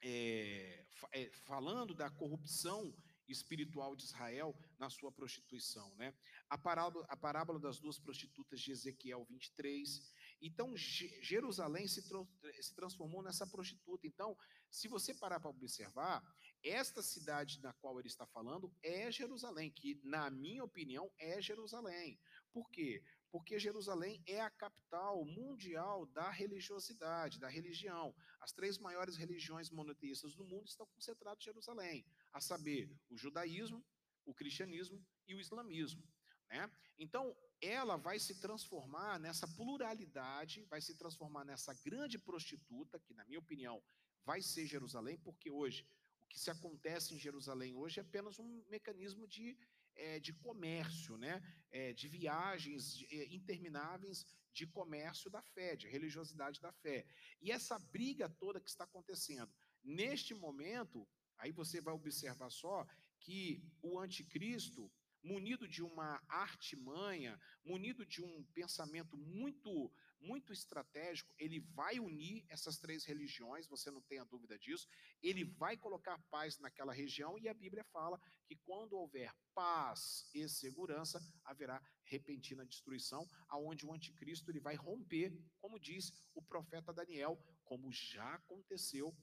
é, 0.04 0.86
é, 1.14 1.32
falando 1.46 1.96
da 1.96 2.10
corrupção 2.10 2.94
espiritual 3.30 3.96
de 3.96 4.04
Israel 4.04 4.54
na 4.78 4.90
sua 4.90 5.10
prostituição. 5.10 5.96
Né? 5.96 6.14
A, 6.50 6.58
parábola, 6.58 7.06
a 7.08 7.16
parábola 7.16 7.60
das 7.62 7.80
duas 7.80 7.98
prostitutas 7.98 8.60
de 8.60 8.72
Ezequiel 8.72 9.24
23. 9.24 10.14
Então, 10.42 10.76
Jerusalém 10.76 11.88
se, 11.88 12.02
se 12.02 12.76
transformou 12.76 13.24
nessa 13.24 13.48
prostituta. 13.48 14.06
Então, 14.06 14.38
se 14.70 14.88
você 14.88 15.14
parar 15.14 15.40
para 15.40 15.50
observar, 15.50 16.24
esta 16.64 17.02
cidade 17.02 17.62
na 17.62 17.74
qual 17.74 18.00
ele 18.00 18.08
está 18.08 18.26
falando 18.26 18.72
é 18.84 19.12
Jerusalém, 19.12 19.72
que, 19.72 20.00
na 20.04 20.30
minha 20.30 20.64
opinião, 20.64 21.12
é 21.18 21.42
Jerusalém. 21.42 22.20
Por 22.52 22.70
quê? 22.70 23.04
porque 23.32 23.60
Jerusalém 23.60 24.22
é 24.26 24.42
a 24.42 24.50
capital 24.50 25.24
mundial 25.26 26.06
da 26.08 26.30
religiosidade, 26.30 27.40
da 27.40 27.48
religião. 27.48 28.16
As 28.40 28.52
três 28.52 28.78
maiores 28.78 29.18
religiões 29.18 29.70
monoteístas 29.70 30.34
do 30.36 30.46
mundo 30.46 30.68
estão 30.68 30.86
concentradas 30.88 31.42
em 31.42 31.46
Jerusalém, 31.46 32.06
a 32.34 32.40
saber, 32.40 32.90
o 33.10 33.18
judaísmo, 33.18 33.84
o 34.26 34.34
cristianismo 34.34 35.04
e 35.28 35.36
o 35.36 35.40
islamismo. 35.40 36.04
Né? 36.50 36.72
Então, 36.98 37.36
ela 37.62 37.98
vai 37.98 38.20
se 38.20 38.36
transformar 38.36 39.20
nessa 39.20 39.48
pluralidade, 39.48 40.66
vai 40.66 40.82
se 40.82 40.96
transformar 40.96 41.44
nessa 41.46 41.74
grande 41.74 42.18
prostituta, 42.18 43.00
que, 43.00 43.14
na 43.14 43.26
minha 43.26 43.40
opinião, 43.40 43.82
vai 44.24 44.42
ser 44.42 44.66
Jerusalém, 44.66 45.18
porque 45.18 45.50
hoje, 45.50 45.88
o 46.24 46.28
que 46.28 46.40
se 46.40 46.50
acontece 46.50 47.14
em 47.14 47.20
Jerusalém 47.20 47.74
hoje 47.74 48.00
é 48.00 48.04
apenas 48.04 48.38
um 48.40 48.64
mecanismo 48.70 49.28
de 49.28 49.58
é, 49.98 50.20
de 50.20 50.34
comércio, 50.34 51.18
né? 51.18 51.42
É, 51.72 51.92
de 51.94 52.08
viagens 52.08 53.04
é, 53.12 53.26
intermináveis 53.34 54.26
de 54.54 54.66
comércio 54.66 55.30
da 55.30 55.42
fé, 55.42 55.76
de 55.76 55.88
religiosidade 55.88 56.60
da 56.62 56.72
fé. 56.72 57.06
E 57.42 57.52
essa 57.52 57.78
briga 57.78 58.30
toda 58.30 58.60
que 58.60 58.70
está 58.70 58.86
acontecendo. 58.86 59.52
Neste 59.84 60.34
momento, 60.34 61.08
aí 61.38 61.52
você 61.52 61.80
vai 61.80 61.94
observar 61.94 62.50
só 62.50 62.86
que 63.20 63.64
o 63.82 64.00
anticristo, 64.00 64.92
munido 65.28 65.68
de 65.68 65.84
uma 65.84 66.22
artimanha, 66.30 67.40
munido 67.66 68.06
de 68.06 68.24
um 68.24 68.46
pensamento 68.54 69.18
muito 69.18 69.92
muito 70.20 70.52
estratégico, 70.52 71.32
ele 71.38 71.60
vai 71.60 72.00
unir 72.00 72.44
essas 72.50 72.80
três 72.80 73.06
religiões, 73.06 73.68
você 73.68 73.92
não 73.92 74.02
tenha 74.02 74.26
dúvida 74.26 74.58
disso. 74.58 74.88
Ele 75.22 75.44
vai 75.44 75.78
colocar 75.78 76.18
paz 76.32 76.58
naquela 76.58 76.92
região 76.92 77.38
e 77.38 77.48
a 77.48 77.54
Bíblia 77.54 77.84
fala 77.94 78.20
que 78.48 78.56
quando 78.56 78.94
houver 78.94 79.32
paz 79.54 80.28
e 80.34 80.50
segurança, 80.50 81.22
haverá 81.44 81.80
repentina 82.04 82.66
destruição, 82.66 83.28
aonde 83.48 83.86
o 83.86 83.94
anticristo 83.94 84.50
ele 84.50 84.60
vai 84.60 84.76
romper, 84.76 85.32
como 85.60 85.80
diz 85.80 86.12
o 86.34 86.42
profeta 86.42 86.92
Daniel, 86.92 87.40
como 87.64 87.92
já 87.92 88.36
aconteceu 88.36 89.16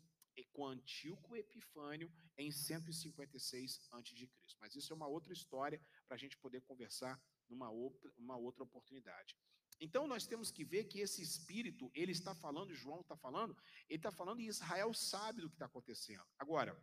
com 0.42 0.66
Antíoco 0.66 1.36
Epifânio 1.36 2.12
em 2.36 2.50
156 2.50 3.80
a.C. 3.92 4.30
Mas 4.60 4.74
isso 4.74 4.92
é 4.92 4.96
uma 4.96 5.06
outra 5.06 5.32
história 5.32 5.80
para 6.06 6.16
a 6.16 6.18
gente 6.18 6.36
poder 6.38 6.60
conversar 6.62 7.20
numa 7.48 7.70
outra, 7.70 8.10
uma 8.16 8.36
outra 8.36 8.64
oportunidade. 8.64 9.36
Então 9.80 10.06
nós 10.06 10.26
temos 10.26 10.50
que 10.50 10.64
ver 10.64 10.84
que 10.84 11.00
esse 11.00 11.22
espírito, 11.22 11.90
ele 11.94 12.12
está 12.12 12.34
falando, 12.34 12.74
João 12.74 13.00
está 13.00 13.16
falando, 13.16 13.56
ele 13.88 13.98
está 13.98 14.10
falando 14.10 14.40
e 14.40 14.46
Israel 14.46 14.94
sabe 14.94 15.40
do 15.40 15.48
que 15.48 15.56
está 15.56 15.66
acontecendo. 15.66 16.24
Agora, 16.38 16.80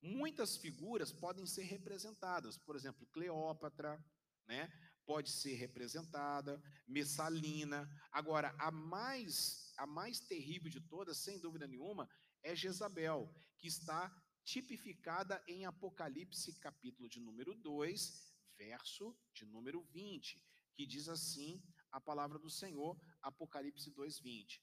muitas 0.00 0.56
figuras 0.56 1.12
podem 1.12 1.46
ser 1.46 1.62
representadas, 1.62 2.56
por 2.58 2.76
exemplo, 2.76 3.06
Cleópatra, 3.06 4.02
né? 4.46 4.70
Pode 5.06 5.30
ser 5.30 5.54
representada, 5.54 6.62
Messalina. 6.86 7.88
Agora, 8.12 8.54
a 8.58 8.70
mais 8.70 9.68
a 9.78 9.86
mais 9.86 10.18
terrível 10.18 10.68
de 10.68 10.80
todas, 10.80 11.18
sem 11.18 11.38
dúvida 11.38 11.66
nenhuma, 11.66 12.10
é 12.42 12.54
Jezabel, 12.54 13.32
que 13.58 13.68
está 13.68 14.10
tipificada 14.44 15.42
em 15.46 15.66
Apocalipse, 15.66 16.58
capítulo 16.58 17.08
de 17.08 17.20
número 17.20 17.54
2, 17.54 18.34
verso 18.56 19.16
de 19.34 19.44
número 19.44 19.82
20, 19.82 20.42
que 20.74 20.86
diz 20.86 21.08
assim: 21.08 21.62
a 21.90 22.00
palavra 22.00 22.38
do 22.38 22.50
Senhor, 22.50 22.98
Apocalipse 23.20 23.90
2:20. 23.90 24.60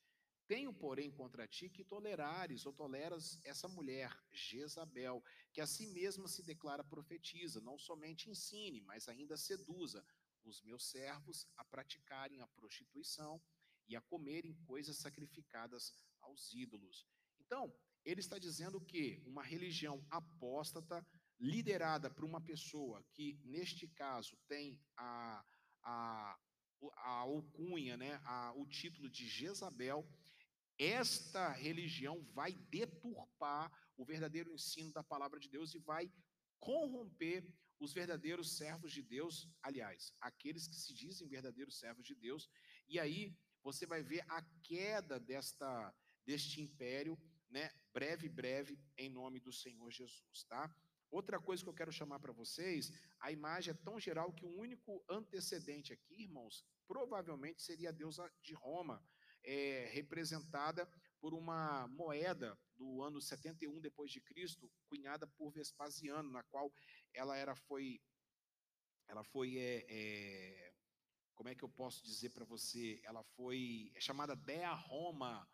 Tenho, 0.47 0.71
porém, 0.71 1.11
contra 1.11 1.47
ti 1.47 1.69
que 1.69 1.83
tolerares 1.83 2.65
ou 2.67 2.73
toleras 2.73 3.39
essa 3.43 3.67
mulher, 3.67 4.15
Jezabel, 4.31 5.23
que 5.51 5.59
a 5.59 5.65
si 5.65 5.87
mesma 5.87 6.27
se 6.27 6.43
declara 6.43 6.83
profetiza, 6.83 7.59
não 7.61 7.79
somente 7.79 8.29
ensine, 8.29 8.79
mas 8.81 9.09
ainda 9.09 9.37
seduza 9.37 10.05
os 10.43 10.61
meus 10.61 10.85
servos 10.89 11.47
a 11.57 11.65
praticarem 11.65 12.41
a 12.41 12.47
prostituição 12.47 13.41
e 13.87 13.95
a 13.95 14.01
comerem 14.01 14.53
coisas 14.65 14.97
sacrificadas 14.97 15.91
aos 16.21 16.53
ídolos. 16.53 17.07
Então, 17.45 17.73
ele 18.03 18.19
está 18.19 18.37
dizendo 18.37 18.79
que 18.79 19.21
uma 19.25 19.43
religião 19.43 20.05
apóstata, 20.09 21.05
liderada 21.39 22.09
por 22.09 22.23
uma 22.23 22.41
pessoa 22.41 23.03
que, 23.13 23.39
neste 23.43 23.87
caso, 23.87 24.37
tem 24.47 24.79
a, 24.97 25.43
a, 25.83 26.39
a 26.97 27.09
alcunha, 27.09 27.97
né, 27.97 28.19
a, 28.23 28.53
o 28.55 28.65
título 28.65 29.09
de 29.09 29.27
Jezabel, 29.27 30.07
esta 30.77 31.51
religião 31.51 32.23
vai 32.33 32.53
deturpar 32.69 33.71
o 33.97 34.05
verdadeiro 34.05 34.51
ensino 34.51 34.91
da 34.91 35.03
palavra 35.03 35.39
de 35.39 35.49
Deus 35.49 35.73
e 35.73 35.79
vai 35.79 36.11
corromper 36.59 37.47
os 37.79 37.93
verdadeiros 37.93 38.57
servos 38.57 38.91
de 38.91 39.01
Deus, 39.01 39.49
aliás, 39.61 40.13
aqueles 40.19 40.67
que 40.67 40.75
se 40.75 40.93
dizem 40.93 41.27
verdadeiros 41.27 41.77
servos 41.77 42.05
de 42.05 42.15
Deus, 42.15 42.49
e 42.87 42.99
aí 42.99 43.37
você 43.61 43.85
vai 43.85 44.01
ver 44.03 44.23
a 44.29 44.41
queda 44.63 45.19
desta 45.19 45.93
deste 46.25 46.59
império, 46.59 47.19
né, 47.49 47.71
breve 47.93 48.27
breve 48.29 48.79
em 48.97 49.09
nome 49.09 49.39
do 49.39 49.51
Senhor 49.51 49.91
Jesus, 49.91 50.43
tá? 50.49 50.73
Outra 51.11 51.39
coisa 51.39 51.63
que 51.63 51.69
eu 51.69 51.73
quero 51.73 51.91
chamar 51.91 52.19
para 52.19 52.33
vocês, 52.33 52.91
a 53.19 53.31
imagem 53.31 53.71
é 53.71 53.77
tão 53.77 53.99
geral 53.99 54.33
que 54.33 54.45
o 54.45 54.57
único 54.57 55.03
antecedente 55.09 55.93
aqui, 55.93 56.23
irmãos, 56.23 56.65
provavelmente 56.87 57.61
seria 57.61 57.89
a 57.89 57.93
deusa 57.93 58.29
de 58.41 58.53
Roma, 58.53 59.01
é, 59.43 59.89
representada 59.93 60.89
por 61.19 61.33
uma 61.33 61.87
moeda 61.87 62.57
do 62.75 63.01
ano 63.01 63.21
71 63.21 63.79
depois 63.79 64.11
de 64.11 64.19
Cristo, 64.19 64.71
cunhada 64.89 65.25
por 65.27 65.51
Vespasiano, 65.51 66.31
na 66.31 66.43
qual 66.43 66.73
ela 67.13 67.37
era 67.37 67.55
foi 67.55 68.01
ela 69.07 69.23
foi 69.23 69.57
é, 69.57 69.85
é, 69.87 70.73
como 71.35 71.49
é 71.49 71.55
que 71.55 71.63
eu 71.63 71.69
posso 71.69 72.03
dizer 72.03 72.31
para 72.31 72.43
você? 72.43 72.99
Ela 73.03 73.23
foi 73.35 73.91
é 73.95 74.01
chamada 74.01 74.35
Dea 74.35 74.73
Roma, 74.73 75.47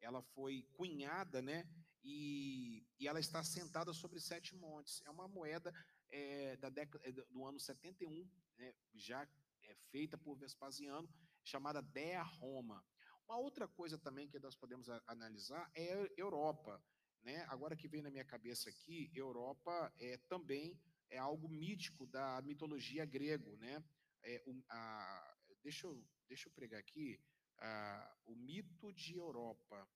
ela 0.00 0.22
foi 0.22 0.62
cunhada, 0.72 1.42
né? 1.42 1.68
E, 2.02 2.86
e 2.98 3.08
ela 3.08 3.20
está 3.20 3.42
sentada 3.42 3.92
sobre 3.92 4.20
sete 4.20 4.54
montes. 4.56 5.02
É 5.04 5.10
uma 5.10 5.28
moeda 5.28 5.72
é, 6.10 6.56
da 6.56 6.70
década, 6.70 7.06
é, 7.06 7.12
do 7.12 7.44
ano 7.44 7.58
71, 7.58 8.28
né, 8.56 8.74
já 8.94 9.28
é, 9.62 9.74
feita 9.90 10.16
por 10.16 10.36
Vespasiano, 10.36 11.08
chamada 11.44 11.82
Dea 11.82 12.22
Roma. 12.22 12.84
Uma 13.24 13.36
outra 13.36 13.68
coisa 13.68 13.98
também 13.98 14.28
que 14.28 14.38
nós 14.38 14.56
podemos 14.56 14.88
analisar 15.06 15.70
é 15.74 15.92
a 15.92 16.08
Europa. 16.16 16.82
Né? 17.22 17.44
Agora 17.48 17.76
que 17.76 17.88
vem 17.88 18.00
na 18.00 18.10
minha 18.10 18.24
cabeça 18.24 18.70
aqui, 18.70 19.10
Europa 19.14 19.92
é 19.98 20.16
também 20.28 20.80
é 21.10 21.18
algo 21.18 21.48
mítico 21.48 22.06
da 22.06 22.40
mitologia 22.42 23.04
grego, 23.04 23.56
né? 23.56 23.82
É, 24.22 24.42
o, 24.46 24.62
a, 24.68 25.36
deixa, 25.62 25.86
eu, 25.86 26.04
deixa 26.26 26.48
eu 26.48 26.52
pregar 26.52 26.80
aqui 26.80 27.20
a, 27.58 28.16
o 28.26 28.34
mito 28.34 28.92
de 28.92 29.16
Europa, 29.16 29.88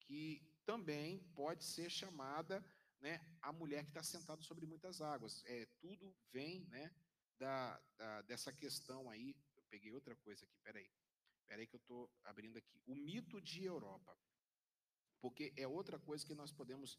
que 0.00 0.42
também 0.64 1.20
pode 1.34 1.64
ser 1.64 1.90
chamada 1.90 2.64
né, 3.00 3.20
a 3.40 3.52
mulher 3.52 3.84
que 3.84 3.90
está 3.90 4.02
sentada 4.02 4.42
sobre 4.42 4.66
muitas 4.66 5.00
águas. 5.00 5.42
É, 5.46 5.66
tudo 5.80 6.14
vem 6.30 6.64
né, 6.66 6.94
da, 7.38 7.80
da, 7.96 8.22
dessa 8.22 8.52
questão 8.52 9.10
aí. 9.10 9.34
Eu 9.56 9.62
peguei 9.68 9.90
outra 9.90 10.14
coisa 10.16 10.44
aqui, 10.44 10.56
peraí. 10.62 10.90
Peraí 11.46 11.66
que 11.66 11.74
eu 11.74 11.80
estou 11.80 12.10
abrindo 12.24 12.56
aqui. 12.56 12.80
O 12.86 12.94
mito 12.94 13.40
de 13.40 13.64
Europa. 13.64 14.16
Porque 15.20 15.52
é 15.56 15.66
outra 15.66 15.98
coisa 15.98 16.26
que 16.26 16.34
nós 16.34 16.52
podemos 16.52 16.98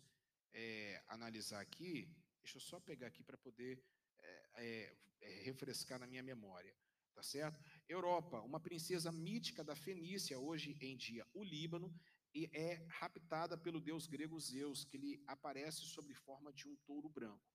é, 0.54 1.02
analisar 1.08 1.62
aqui. 1.62 2.08
Deixa 2.42 2.58
eu 2.58 2.62
só 2.62 2.80
pegar 2.80 3.08
aqui 3.08 3.24
para 3.24 3.38
poder 3.38 3.84
é, 4.20 4.50
é, 4.56 4.98
é, 5.22 5.44
refrescar 5.44 6.00
na 6.00 6.08
minha 6.08 6.24
memória. 6.24 6.76
Tá 7.13 7.22
certo? 7.22 7.60
Europa, 7.88 8.41
uma 8.41 8.60
princesa 8.60 9.12
mítica 9.12 9.63
da 9.63 9.75
Fenícia, 9.75 10.39
hoje 10.39 10.77
em 10.82 10.98
dia 10.98 11.25
o 11.34 11.43
Líbano, 11.43 11.93
e 12.34 12.50
é 12.51 12.84
raptada 12.89 13.55
pelo 13.58 13.79
deus 13.79 14.08
grego 14.08 14.39
Zeus, 14.39 14.84
que 14.84 14.98
lhe 14.98 15.24
aparece 15.27 15.82
sob 15.86 16.13
forma 16.15 16.51
de 16.51 16.67
um 16.67 16.75
touro 16.77 17.08
branco. 17.08 17.46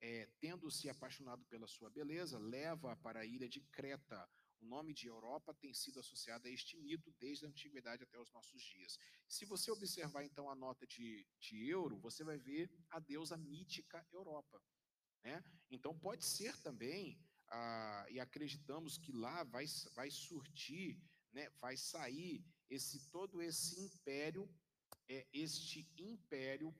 É, 0.00 0.26
tendo 0.40 0.70
se 0.70 0.88
apaixonado 0.88 1.44
pela 1.46 1.66
sua 1.66 1.90
beleza, 1.90 2.38
leva-a 2.38 2.96
para 2.96 3.20
a 3.20 3.26
ilha 3.26 3.48
de 3.48 3.60
Creta. 3.60 4.28
O 4.60 4.66
nome 4.66 4.94
de 4.94 5.06
Europa 5.06 5.52
tem 5.54 5.74
sido 5.74 6.00
associado 6.00 6.48
a 6.48 6.50
este 6.50 6.76
mito 6.78 7.12
desde 7.18 7.44
a 7.44 7.48
antiguidade 7.48 8.02
até 8.02 8.18
os 8.18 8.32
nossos 8.32 8.62
dias. 8.62 8.98
Se 9.28 9.44
você 9.44 9.70
observar 9.70 10.24
então 10.24 10.50
a 10.50 10.54
nota 10.54 10.86
de, 10.86 11.26
de 11.38 11.68
euro, 11.68 11.98
você 11.98 12.24
vai 12.24 12.38
ver 12.38 12.70
a 12.90 12.98
deusa 12.98 13.36
mítica 13.36 14.06
Europa. 14.10 14.62
Né? 15.22 15.44
Então 15.70 15.98
pode 15.98 16.24
ser 16.24 16.56
também, 16.62 17.18
ah, 17.56 18.06
e 18.10 18.18
acreditamos 18.18 18.98
que 18.98 19.12
lá 19.12 19.44
vai, 19.44 19.64
vai 19.94 20.10
surtir, 20.10 21.00
né, 21.32 21.48
vai 21.60 21.76
sair 21.76 22.44
esse 22.68 22.98
todo 23.10 23.40
esse 23.40 23.80
império, 23.80 24.52
é, 25.08 25.24
este 25.32 25.88
império, 25.96 26.74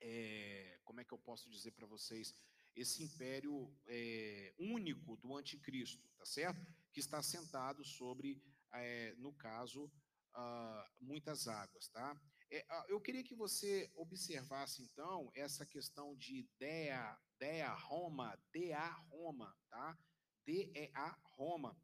é, 0.00 0.78
como 0.82 1.00
é 1.00 1.04
que 1.04 1.12
eu 1.12 1.18
posso 1.18 1.50
dizer 1.50 1.72
para 1.72 1.86
vocês, 1.86 2.34
esse 2.74 3.02
império 3.02 3.70
é, 3.86 4.54
único 4.58 5.16
do 5.18 5.36
anticristo, 5.36 6.08
tá 6.16 6.24
certo? 6.24 6.66
Que 6.90 7.00
está 7.00 7.22
sentado 7.22 7.84
sobre, 7.84 8.42
é, 8.72 9.14
no 9.16 9.34
caso, 9.34 9.92
ah, 10.32 10.90
muitas 11.00 11.48
águas, 11.48 11.88
tá? 11.88 12.18
É, 12.50 12.64
ah, 12.70 12.86
eu 12.88 13.00
queria 13.00 13.24
que 13.24 13.34
você 13.34 13.90
observasse 13.94 14.82
então 14.82 15.30
essa 15.34 15.66
questão 15.66 16.16
de 16.16 16.48
Dea, 16.58 17.18
Dea 17.38 17.72
Roma, 17.74 18.38
Dea 18.52 18.88
Roma, 19.10 19.56
tá? 19.68 19.98
D-E-A 20.44 21.18
Roma 21.36 21.76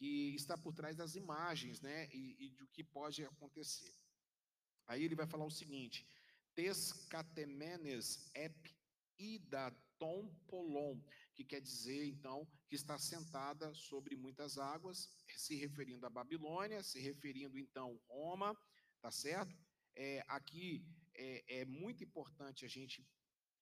que 0.00 0.34
está 0.34 0.56
por 0.56 0.72
trás 0.72 0.96
das 0.96 1.14
imagens, 1.14 1.82
né, 1.82 2.08
e, 2.10 2.46
e 2.46 2.50
do 2.52 2.66
que 2.68 2.82
pode 2.82 3.22
acontecer. 3.22 3.94
Aí 4.86 5.04
ele 5.04 5.14
vai 5.14 5.26
falar 5.26 5.44
o 5.44 5.50
seguinte: 5.50 6.06
Tescatemenes 6.54 8.30
ep 8.34 8.74
idaton 9.18 10.34
polon, 10.48 10.98
que 11.34 11.44
quer 11.44 11.60
dizer, 11.60 12.06
então, 12.06 12.48
que 12.66 12.74
está 12.74 12.98
sentada 12.98 13.74
sobre 13.74 14.16
muitas 14.16 14.56
águas, 14.56 15.10
se 15.36 15.54
referindo 15.54 16.06
à 16.06 16.10
Babilônia, 16.10 16.82
se 16.82 16.98
referindo, 16.98 17.58
então, 17.58 18.00
Roma, 18.08 18.58
tá 19.02 19.10
certo? 19.10 19.54
É, 19.94 20.24
aqui 20.28 20.82
é, 21.14 21.60
é 21.60 21.64
muito 21.66 22.02
importante 22.02 22.64
a 22.64 22.68
gente 22.68 23.06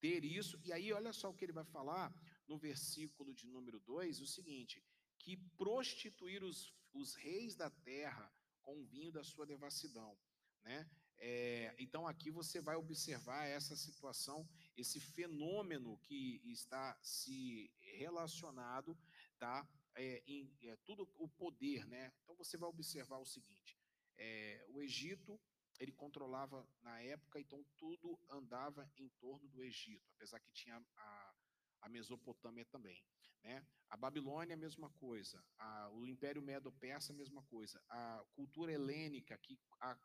ter 0.00 0.24
isso, 0.24 0.60
e 0.64 0.72
aí 0.72 0.92
olha 0.92 1.12
só 1.12 1.30
o 1.30 1.34
que 1.34 1.44
ele 1.44 1.52
vai 1.52 1.64
falar 1.64 2.12
no 2.46 2.56
versículo 2.56 3.34
de 3.34 3.46
número 3.46 3.80
2, 3.80 4.20
o 4.20 4.26
seguinte, 4.26 4.82
que 5.18 5.36
prostituir 5.56 6.42
os, 6.42 6.72
os 6.92 7.14
reis 7.14 7.54
da 7.54 7.70
terra 7.70 8.32
com 8.62 8.80
o 8.80 8.86
vinho 8.86 9.12
da 9.12 9.24
sua 9.24 9.46
devassidão. 9.46 10.16
Né? 10.62 10.88
É, 11.18 11.74
então, 11.78 12.06
aqui 12.06 12.30
você 12.30 12.60
vai 12.60 12.76
observar 12.76 13.44
essa 13.46 13.74
situação, 13.74 14.48
esse 14.76 15.00
fenômeno 15.00 15.98
que 15.98 16.40
está 16.44 16.96
se 17.02 17.70
relacionado 17.80 18.96
tá, 19.38 19.68
é, 19.94 20.22
em 20.26 20.56
é, 20.62 20.76
tudo 20.84 21.08
o 21.16 21.28
poder. 21.28 21.86
Né? 21.86 22.12
Então, 22.22 22.36
você 22.36 22.56
vai 22.56 22.68
observar 22.68 23.18
o 23.18 23.26
seguinte: 23.26 23.76
é, 24.16 24.64
o 24.68 24.80
Egito 24.80 25.40
ele 25.78 25.92
controlava 25.92 26.66
na 26.82 27.00
época, 27.00 27.40
então 27.40 27.64
tudo 27.76 28.18
andava 28.28 28.90
em 28.96 29.08
torno 29.20 29.48
do 29.48 29.62
Egito, 29.62 30.10
apesar 30.16 30.40
que 30.40 30.52
tinha 30.52 30.82
a, 30.96 31.34
a 31.82 31.88
Mesopotâmia 31.88 32.64
também. 32.66 33.02
Né? 33.42 33.64
A 33.88 33.96
Babilônia, 33.96 34.54
a 34.54 34.58
mesma 34.58 34.90
coisa. 34.90 35.44
A, 35.58 35.90
o 35.90 36.06
Império 36.06 36.42
Medo-Persa, 36.42 37.12
a 37.12 37.16
mesma 37.16 37.42
coisa. 37.44 37.82
A 37.88 38.24
cultura 38.34 38.72
helênica, 38.72 39.38
que 39.38 39.58
a, 39.80 39.96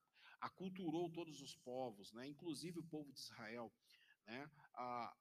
aculturou 0.42 1.10
todos 1.10 1.42
os 1.42 1.56
povos, 1.56 2.14
né? 2.14 2.28
inclusive 2.28 2.80
o 2.80 2.86
povo 2.86 3.12
de 3.12 3.20
Israel. 3.20 3.74
Né? 4.26 4.50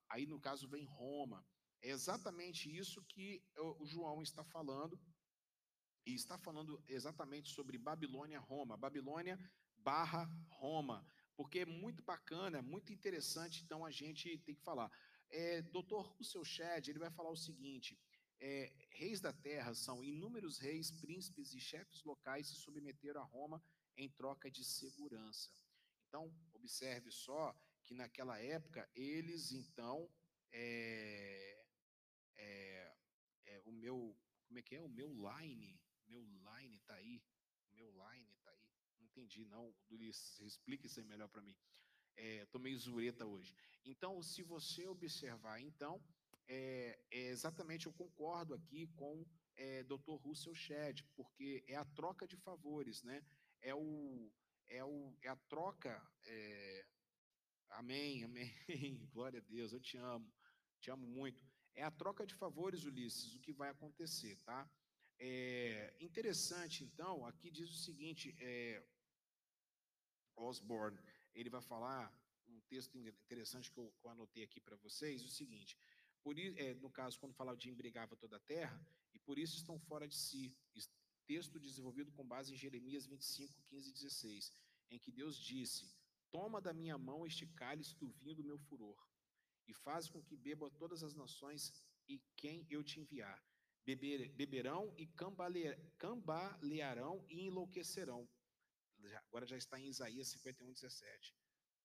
Aí, 0.08 0.26
no 0.26 0.40
caso, 0.40 0.68
vem 0.68 0.84
Roma. 0.84 1.44
É 1.80 1.90
exatamente 1.90 2.74
isso 2.74 3.02
que 3.04 3.42
o, 3.56 3.84
João 3.86 4.22
está 4.22 4.44
falando, 4.44 5.00
e 6.04 6.14
está 6.14 6.36
falando 6.38 6.82
exatamente 6.88 7.50
sobre 7.50 7.78
Babilônia-Roma. 7.78 8.76
Babilônia 8.76 9.38
barra 9.82 10.24
Roma. 10.50 11.06
Porque 11.36 11.60
é 11.60 11.66
muito 11.66 12.02
bacana, 12.02 12.58
é 12.58 12.62
muito 12.62 12.92
interessante, 12.92 13.62
então 13.64 13.84
a 13.84 13.90
gente 13.90 14.38
tem 14.38 14.54
que 14.54 14.62
falar. 14.62 14.90
É, 15.30 15.62
Dr. 15.62 16.00
Russell 16.16 16.44
Shedd, 16.44 16.88
ele 16.88 16.98
vai 16.98 17.10
falar 17.10 17.30
o 17.30 17.36
seguinte, 17.36 17.98
é, 18.38 18.72
reis 18.90 19.20
da 19.20 19.32
terra 19.32 19.72
são 19.74 20.02
inúmeros 20.02 20.58
reis, 20.58 20.90
príncipes 20.90 21.54
e 21.54 21.60
chefes 21.60 22.02
locais 22.04 22.48
se 22.48 22.56
submeteram 22.56 23.20
a 23.20 23.24
Roma 23.24 23.62
em 23.96 24.10
troca 24.10 24.50
de 24.50 24.64
segurança. 24.64 25.50
Então, 26.08 26.34
observe 26.52 27.10
só 27.10 27.56
que 27.84 27.94
naquela 27.94 28.38
época, 28.38 28.88
eles 28.94 29.52
então, 29.52 30.10
é, 30.52 31.64
é, 32.36 32.94
é, 33.46 33.62
o 33.64 33.72
meu, 33.72 34.16
como 34.46 34.58
é 34.58 34.62
que 34.62 34.74
é? 34.74 34.80
O 34.80 34.88
meu 34.88 35.08
line, 35.08 35.80
meu 36.06 36.22
line 36.22 36.78
tá 36.80 36.94
aí, 36.94 37.22
o 37.70 37.74
meu 37.74 37.90
line 37.90 38.34
tá 38.42 38.50
aí. 38.50 38.68
Não 38.98 39.01
entendi, 39.12 39.44
não. 39.46 39.74
Luiz, 39.90 40.40
explique 40.40 40.86
isso 40.86 40.98
aí 40.98 41.06
melhor 41.06 41.28
para 41.28 41.42
mim. 41.42 41.56
É, 42.16 42.46
meio 42.58 42.78
zureta 42.78 43.24
hoje. 43.24 43.54
Então, 43.84 44.22
se 44.22 44.42
você 44.42 44.86
observar, 44.86 45.60
então, 45.60 46.02
é, 46.48 46.98
é 47.10 47.26
exatamente 47.28 47.86
eu 47.86 47.92
concordo 47.92 48.54
aqui 48.54 48.86
com 48.96 49.24
é, 49.56 49.82
Dr. 49.84 50.16
Russell 50.22 50.54
Shedd, 50.54 51.02
porque 51.14 51.64
é 51.66 51.76
a 51.76 51.84
troca 51.84 52.26
de 52.26 52.36
favores, 52.36 53.02
né? 53.02 53.24
É, 53.60 53.74
o, 53.74 54.30
é, 54.68 54.84
o, 54.84 55.16
é 55.22 55.28
a 55.28 55.36
troca. 55.36 56.02
É, 56.24 56.86
amém, 57.70 58.24
amém. 58.24 58.52
Glória 59.12 59.40
a 59.40 59.42
Deus, 59.42 59.72
eu 59.72 59.80
te 59.80 59.96
amo, 59.96 60.32
te 60.80 60.90
amo 60.90 61.06
muito. 61.06 61.42
É 61.74 61.82
a 61.82 61.90
troca 61.90 62.26
de 62.26 62.34
favores, 62.34 62.84
Ulisses, 62.84 63.34
o 63.34 63.40
que 63.40 63.52
vai 63.52 63.70
acontecer, 63.70 64.36
tá? 64.44 64.70
É 65.18 65.94
interessante, 66.00 66.84
então, 66.84 67.24
aqui 67.24 67.50
diz 67.50 67.70
o 67.70 67.78
seguinte: 67.78 68.34
é, 68.40 68.82
Osborne, 70.36 70.98
ele 71.34 71.50
vai 71.50 71.62
falar 71.62 72.12
um 72.48 72.60
texto 72.62 72.96
interessante 72.96 73.70
que 73.70 73.78
eu, 73.78 73.92
que 73.98 74.06
eu 74.06 74.10
anotei 74.10 74.44
aqui 74.44 74.60
para 74.60 74.76
vocês, 74.76 75.22
o 75.24 75.28
seguinte, 75.28 75.76
por, 76.22 76.38
é, 76.38 76.74
no 76.74 76.90
caso, 76.90 77.18
quando 77.18 77.34
falava 77.34 77.56
de 77.56 77.70
embrigava 77.70 78.16
toda 78.16 78.36
a 78.36 78.40
terra, 78.40 78.80
e 79.14 79.18
por 79.18 79.38
isso 79.38 79.56
estão 79.56 79.78
fora 79.78 80.06
de 80.06 80.14
si, 80.14 80.54
texto 81.26 81.58
desenvolvido 81.58 82.12
com 82.12 82.26
base 82.26 82.52
em 82.52 82.56
Jeremias 82.56 83.06
25, 83.06 83.62
15 83.62 83.88
e 83.88 83.92
16, 83.92 84.52
em 84.90 84.98
que 84.98 85.10
Deus 85.10 85.38
disse, 85.38 85.94
toma 86.30 86.60
da 86.60 86.72
minha 86.72 86.98
mão 86.98 87.26
este 87.26 87.46
cálice 87.46 87.96
do 87.96 88.10
vinho 88.10 88.34
do 88.34 88.44
meu 88.44 88.58
furor, 88.58 88.96
e 89.66 89.72
faz 89.72 90.08
com 90.08 90.22
que 90.22 90.36
beba 90.36 90.70
todas 90.70 91.02
as 91.02 91.14
nações 91.14 91.72
e 92.08 92.20
quem 92.36 92.66
eu 92.68 92.82
te 92.82 93.00
enviar. 93.00 93.42
Beber, 93.84 94.28
beberão 94.30 94.92
e 94.96 95.06
cambalearão 95.98 97.24
e 97.28 97.46
enlouquecerão. 97.46 98.28
Agora 99.28 99.46
já 99.46 99.56
está 99.56 99.78
em 99.78 99.88
Isaías 99.88 100.28
51, 100.28 100.72
17. 100.72 101.34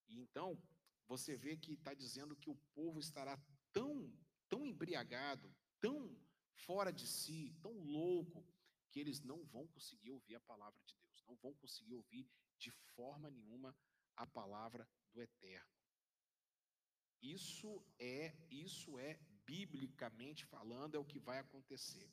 E 0.07 0.19
então, 0.19 0.61
você 1.07 1.37
vê 1.37 1.55
que 1.57 1.73
está 1.73 1.93
dizendo 1.93 2.35
que 2.35 2.49
o 2.49 2.55
povo 2.73 2.99
estará 2.99 3.41
tão, 3.71 4.11
tão 4.49 4.65
embriagado, 4.65 5.53
tão 5.79 6.15
fora 6.53 6.91
de 6.91 7.07
si, 7.07 7.55
tão 7.61 7.73
louco, 7.73 8.45
que 8.91 8.99
eles 8.99 9.21
não 9.21 9.45
vão 9.45 9.67
conseguir 9.67 10.11
ouvir 10.11 10.35
a 10.35 10.39
palavra 10.41 10.81
de 10.83 10.95
Deus, 10.95 11.23
não 11.27 11.35
vão 11.37 11.53
conseguir 11.55 11.93
ouvir 11.93 12.27
de 12.57 12.71
forma 12.71 13.29
nenhuma 13.29 13.75
a 14.15 14.25
palavra 14.25 14.87
do 15.13 15.21
eterno. 15.21 15.77
Isso 17.21 17.83
é, 17.99 18.35
isso 18.49 18.97
é 18.99 19.19
biblicamente 19.45 20.45
falando 20.45 20.95
é 20.95 20.99
o 20.99 21.05
que 21.05 21.19
vai 21.19 21.39
acontecer. 21.39 22.11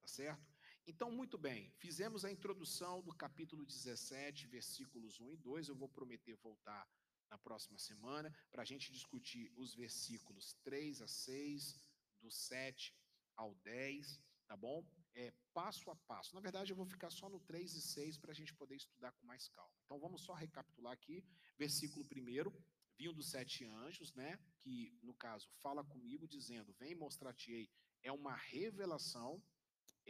Tá 0.00 0.08
certo? 0.08 0.59
Então, 0.86 1.10
muito 1.10 1.38
bem, 1.38 1.70
fizemos 1.78 2.24
a 2.24 2.32
introdução 2.32 3.02
do 3.02 3.14
capítulo 3.14 3.64
17, 3.64 4.46
versículos 4.46 5.20
1 5.20 5.32
e 5.32 5.36
2. 5.36 5.68
Eu 5.68 5.76
vou 5.76 5.88
prometer 5.88 6.36
voltar 6.36 6.88
na 7.30 7.38
próxima 7.38 7.78
semana, 7.78 8.34
para 8.50 8.62
a 8.62 8.64
gente 8.64 8.90
discutir 8.90 9.52
os 9.56 9.74
versículos 9.74 10.54
3 10.64 11.00
a 11.00 11.06
6, 11.06 11.76
do 12.20 12.30
7 12.30 12.94
ao 13.36 13.54
10, 13.56 14.20
tá 14.46 14.56
bom? 14.56 14.84
É 15.14 15.32
passo 15.54 15.90
a 15.90 15.96
passo. 15.96 16.34
Na 16.34 16.40
verdade, 16.40 16.72
eu 16.72 16.76
vou 16.76 16.86
ficar 16.86 17.10
só 17.10 17.28
no 17.28 17.40
3 17.40 17.74
e 17.74 17.80
6 17.80 18.18
para 18.18 18.32
a 18.32 18.34
gente 18.34 18.52
poder 18.54 18.74
estudar 18.74 19.12
com 19.12 19.26
mais 19.26 19.48
calma. 19.48 19.72
Então, 19.84 19.98
vamos 20.00 20.22
só 20.22 20.34
recapitular 20.34 20.92
aqui. 20.92 21.24
Versículo 21.56 22.04
1, 22.04 22.52
vinham 22.98 23.14
dos 23.14 23.30
sete 23.30 23.64
anjos, 23.64 24.12
né? 24.14 24.38
Que, 24.58 24.92
no 25.02 25.14
caso, 25.14 25.48
fala 25.62 25.84
comigo 25.84 26.26
dizendo, 26.28 26.74
vem 26.74 26.94
mostrar-te-ei. 26.94 27.70
É 28.02 28.12
uma 28.12 28.34
revelação, 28.34 29.42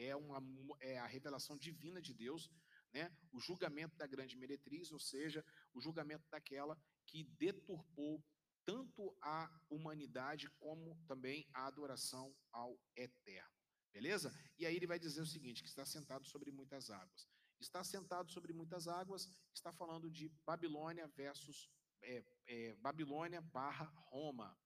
é, 0.03 0.17
uma, 0.17 0.43
é 0.81 0.99
a 0.99 1.07
revelação 1.07 1.57
divina 1.57 2.01
de 2.01 2.15
Deus, 2.15 2.51
né? 2.93 3.15
O 3.33 3.41
julgamento 3.41 3.97
da 3.97 4.07
grande 4.07 4.37
meretriz, 4.37 4.91
ou 4.91 4.99
seja, 4.99 5.45
o 5.73 5.81
julgamento 5.81 6.29
daquela 6.29 6.77
que 7.07 7.25
deturpou 7.25 8.25
tanto 8.65 9.17
a 9.21 9.51
humanidade 9.69 10.49
como 10.59 10.97
também 11.07 11.49
a 11.53 11.67
adoração 11.67 12.35
ao 12.53 12.79
eterno. 12.97 13.51
Beleza? 13.93 14.33
E 14.59 14.67
aí 14.67 14.77
ele 14.77 14.87
vai 14.87 14.99
dizer 14.99 15.21
o 15.21 15.27
seguinte: 15.27 15.63
que 15.63 15.69
está 15.69 15.85
sentado 15.85 16.27
sobre 16.27 16.51
muitas 16.51 16.91
águas. 16.91 17.29
Está 17.59 17.85
sentado 17.85 18.31
sobre 18.31 18.53
muitas 18.53 18.89
águas, 18.89 19.29
está 19.53 19.73
falando 19.73 20.11
de 20.11 20.29
Babilônia 20.47 21.07
versus 21.09 21.71
é, 22.03 22.25
é, 22.47 22.75
Babilônia 22.77 23.41
barra 23.43 23.85
Roma. 24.11 24.59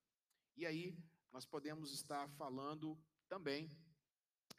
E 0.57 0.65
aí 0.65 0.97
nós 1.33 1.45
podemos 1.45 1.93
estar 1.93 2.29
falando 2.37 2.97
também, 3.29 3.69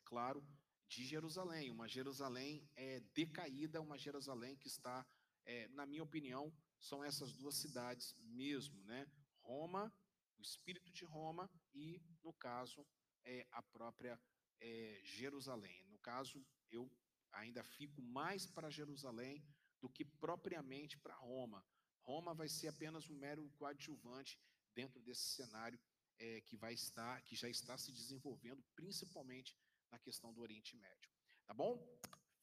claro, 0.04 0.46
de 0.88 1.04
Jerusalém, 1.06 1.72
uma 1.72 1.88
Jerusalém 1.88 2.68
é, 2.76 3.00
decaída, 3.14 3.82
uma 3.82 3.98
Jerusalém 3.98 4.56
que 4.58 4.68
está, 4.68 5.06
é, 5.46 5.68
na 5.70 5.86
minha 5.86 6.04
opinião, 6.04 6.54
são 6.80 7.04
essas 7.04 7.34
duas 7.34 7.56
cidades 7.56 8.16
mesmo, 8.20 8.84
né? 8.84 9.08
Roma, 9.42 9.94
o 10.38 10.42
espírito 10.42 10.92
de 10.92 11.06
Roma 11.06 11.50
e, 11.74 12.02
no 12.24 12.34
caso, 12.34 12.86
é, 13.24 13.48
a 13.52 13.62
própria 13.62 14.20
é, 14.60 15.02
Jerusalém. 15.04 15.84
No 15.88 15.98
caso, 16.00 16.46
eu 16.70 16.92
ainda 17.32 17.64
fico 17.64 18.02
mais 18.02 18.46
para 18.46 18.70
Jerusalém 18.70 19.44
do 19.82 19.90
que 19.90 20.06
propriamente 20.06 20.98
para 20.98 21.16
Roma. 21.16 21.66
Roma 22.02 22.34
vai 22.34 22.48
ser 22.48 22.68
apenas 22.68 23.10
um 23.10 23.18
mero 23.18 23.50
coadjuvante 23.58 24.40
dentro 24.74 25.02
desse 25.02 25.36
cenário 25.36 25.80
é, 26.18 26.42
que 26.42 26.56
vai 26.56 26.74
estar, 26.74 27.22
que 27.24 27.36
já 27.36 27.50
está 27.50 27.78
se 27.78 27.92
desenvolvendo, 27.92 28.64
principalmente 28.76 29.56
na 29.96 30.00
questão 30.08 30.34
do 30.34 30.42
Oriente 30.42 30.76
Médio. 30.76 31.10
Tá 31.48 31.54
bom? 31.54 31.72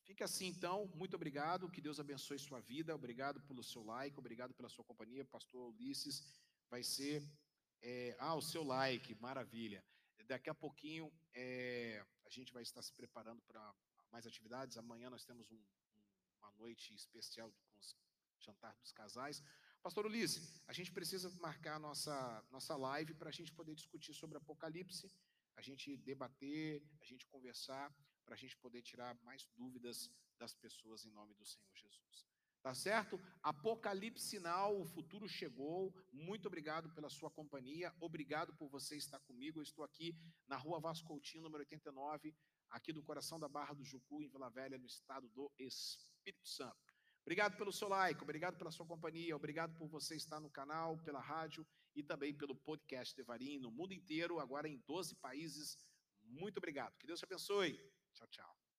Fica 0.09 0.25
assim 0.25 0.47
então, 0.47 0.91
muito 1.01 1.15
obrigado, 1.15 1.71
que 1.71 1.83
Deus 1.87 2.01
abençoe 2.01 2.39
sua 2.39 2.61
vida, 2.61 2.95
obrigado 2.95 3.41
pelo 3.49 3.63
seu 3.63 3.83
like, 3.85 4.19
obrigado 4.19 4.53
pela 4.55 4.71
sua 4.75 4.85
companhia, 4.91 5.25
pastor 5.37 5.69
Ulisses, 5.69 6.17
vai 6.71 6.83
ser, 6.83 7.23
é, 7.83 8.17
ah, 8.19 8.35
o 8.35 8.43
seu 8.53 8.65
like, 8.65 9.15
maravilha. 9.27 9.85
Daqui 10.27 10.49
a 10.49 10.55
pouquinho 10.55 11.13
é, 11.35 12.05
a 12.25 12.31
gente 12.31 12.53
vai 12.57 12.63
estar 12.63 12.83
se 12.83 12.93
preparando 13.01 13.43
para 13.43 13.63
mais 14.11 14.27
atividades, 14.27 14.79
amanhã 14.79 15.11
nós 15.11 15.25
temos 15.25 15.51
um, 15.53 15.63
uma 16.39 16.51
noite 16.53 16.95
especial 16.95 17.53
com 17.53 17.79
os 17.79 17.95
jantar 18.41 18.75
dos 18.81 18.93
casais. 18.93 19.43
Pastor 19.83 20.07
Ulisses, 20.07 20.63
a 20.67 20.73
gente 20.73 20.91
precisa 20.91 21.29
marcar 21.49 21.79
nossa, 21.79 22.17
nossa 22.51 22.75
live 22.77 23.15
para 23.15 23.29
a 23.29 23.37
gente 23.39 23.53
poder 23.53 23.75
discutir 23.75 24.15
sobre 24.15 24.39
Apocalipse, 24.39 25.13
a 25.57 25.63
gente 25.63 25.97
debater, 25.97 26.83
a 27.01 27.05
gente 27.05 27.27
conversar, 27.27 27.95
para 28.25 28.35
a 28.35 28.39
gente 28.39 28.57
poder 28.59 28.83
tirar 28.83 29.15
mais 29.23 29.47
dúvidas 29.57 30.11
das 30.39 30.55
pessoas 30.55 31.05
em 31.05 31.11
nome 31.11 31.35
do 31.35 31.45
Senhor 31.45 31.75
Jesus. 31.75 32.27
Tá 32.63 32.75
certo? 32.75 33.21
Apocalipse 33.43 34.25
Sinal, 34.25 34.81
o 34.81 34.87
futuro 34.87 35.29
chegou. 35.29 35.93
Muito 36.13 36.47
obrigado 36.47 36.95
pela 36.95 37.11
sua 37.11 37.29
companhia. 37.29 37.93
Obrigado 38.01 38.55
por 38.55 38.69
você 38.69 38.97
estar 38.97 39.19
comigo. 39.21 39.59
Eu 39.59 39.65
estou 39.65 39.85
aqui 39.85 40.17
na 40.47 40.57
rua 40.57 40.81
Vasco 40.81 41.09
Coutinho, 41.09 41.43
número 41.43 41.63
89, 41.63 42.33
aqui 42.71 42.93
do 42.93 43.03
coração 43.03 43.39
da 43.41 43.49
Barra 43.49 43.75
do 43.75 43.85
Jucu, 43.85 44.23
em 44.23 44.29
Vila 44.29 44.49
Velha, 44.49 44.79
no 44.79 44.87
estado 44.87 45.29
do 45.31 45.53
Espírito 45.59 46.49
Santo. 46.49 46.77
Obrigado 47.23 47.57
pelo 47.57 47.73
seu 47.73 47.89
like, 47.89 48.23
obrigado 48.23 48.57
pela 48.57 48.71
sua 48.71 48.87
companhia, 48.87 49.35
obrigado 49.35 49.77
por 49.77 49.89
você 49.89 50.17
estar 50.17 50.41
no 50.41 50.51
canal, 50.51 50.99
pela 51.05 51.21
rádio 51.21 51.67
e 51.95 52.03
também 52.03 52.35
pelo 52.35 52.55
podcast 52.55 53.15
Devarim 53.15 53.59
no 53.59 53.71
mundo 53.71 53.93
inteiro, 53.93 54.39
agora 54.39 54.69
em 54.69 54.79
12 54.87 55.15
países. 55.17 55.77
Muito 56.23 56.59
obrigado. 56.59 56.97
Que 56.99 57.07
Deus 57.07 57.19
te 57.19 57.25
abençoe. 57.25 57.79
Tchau, 58.15 58.27
tchau. 58.29 58.72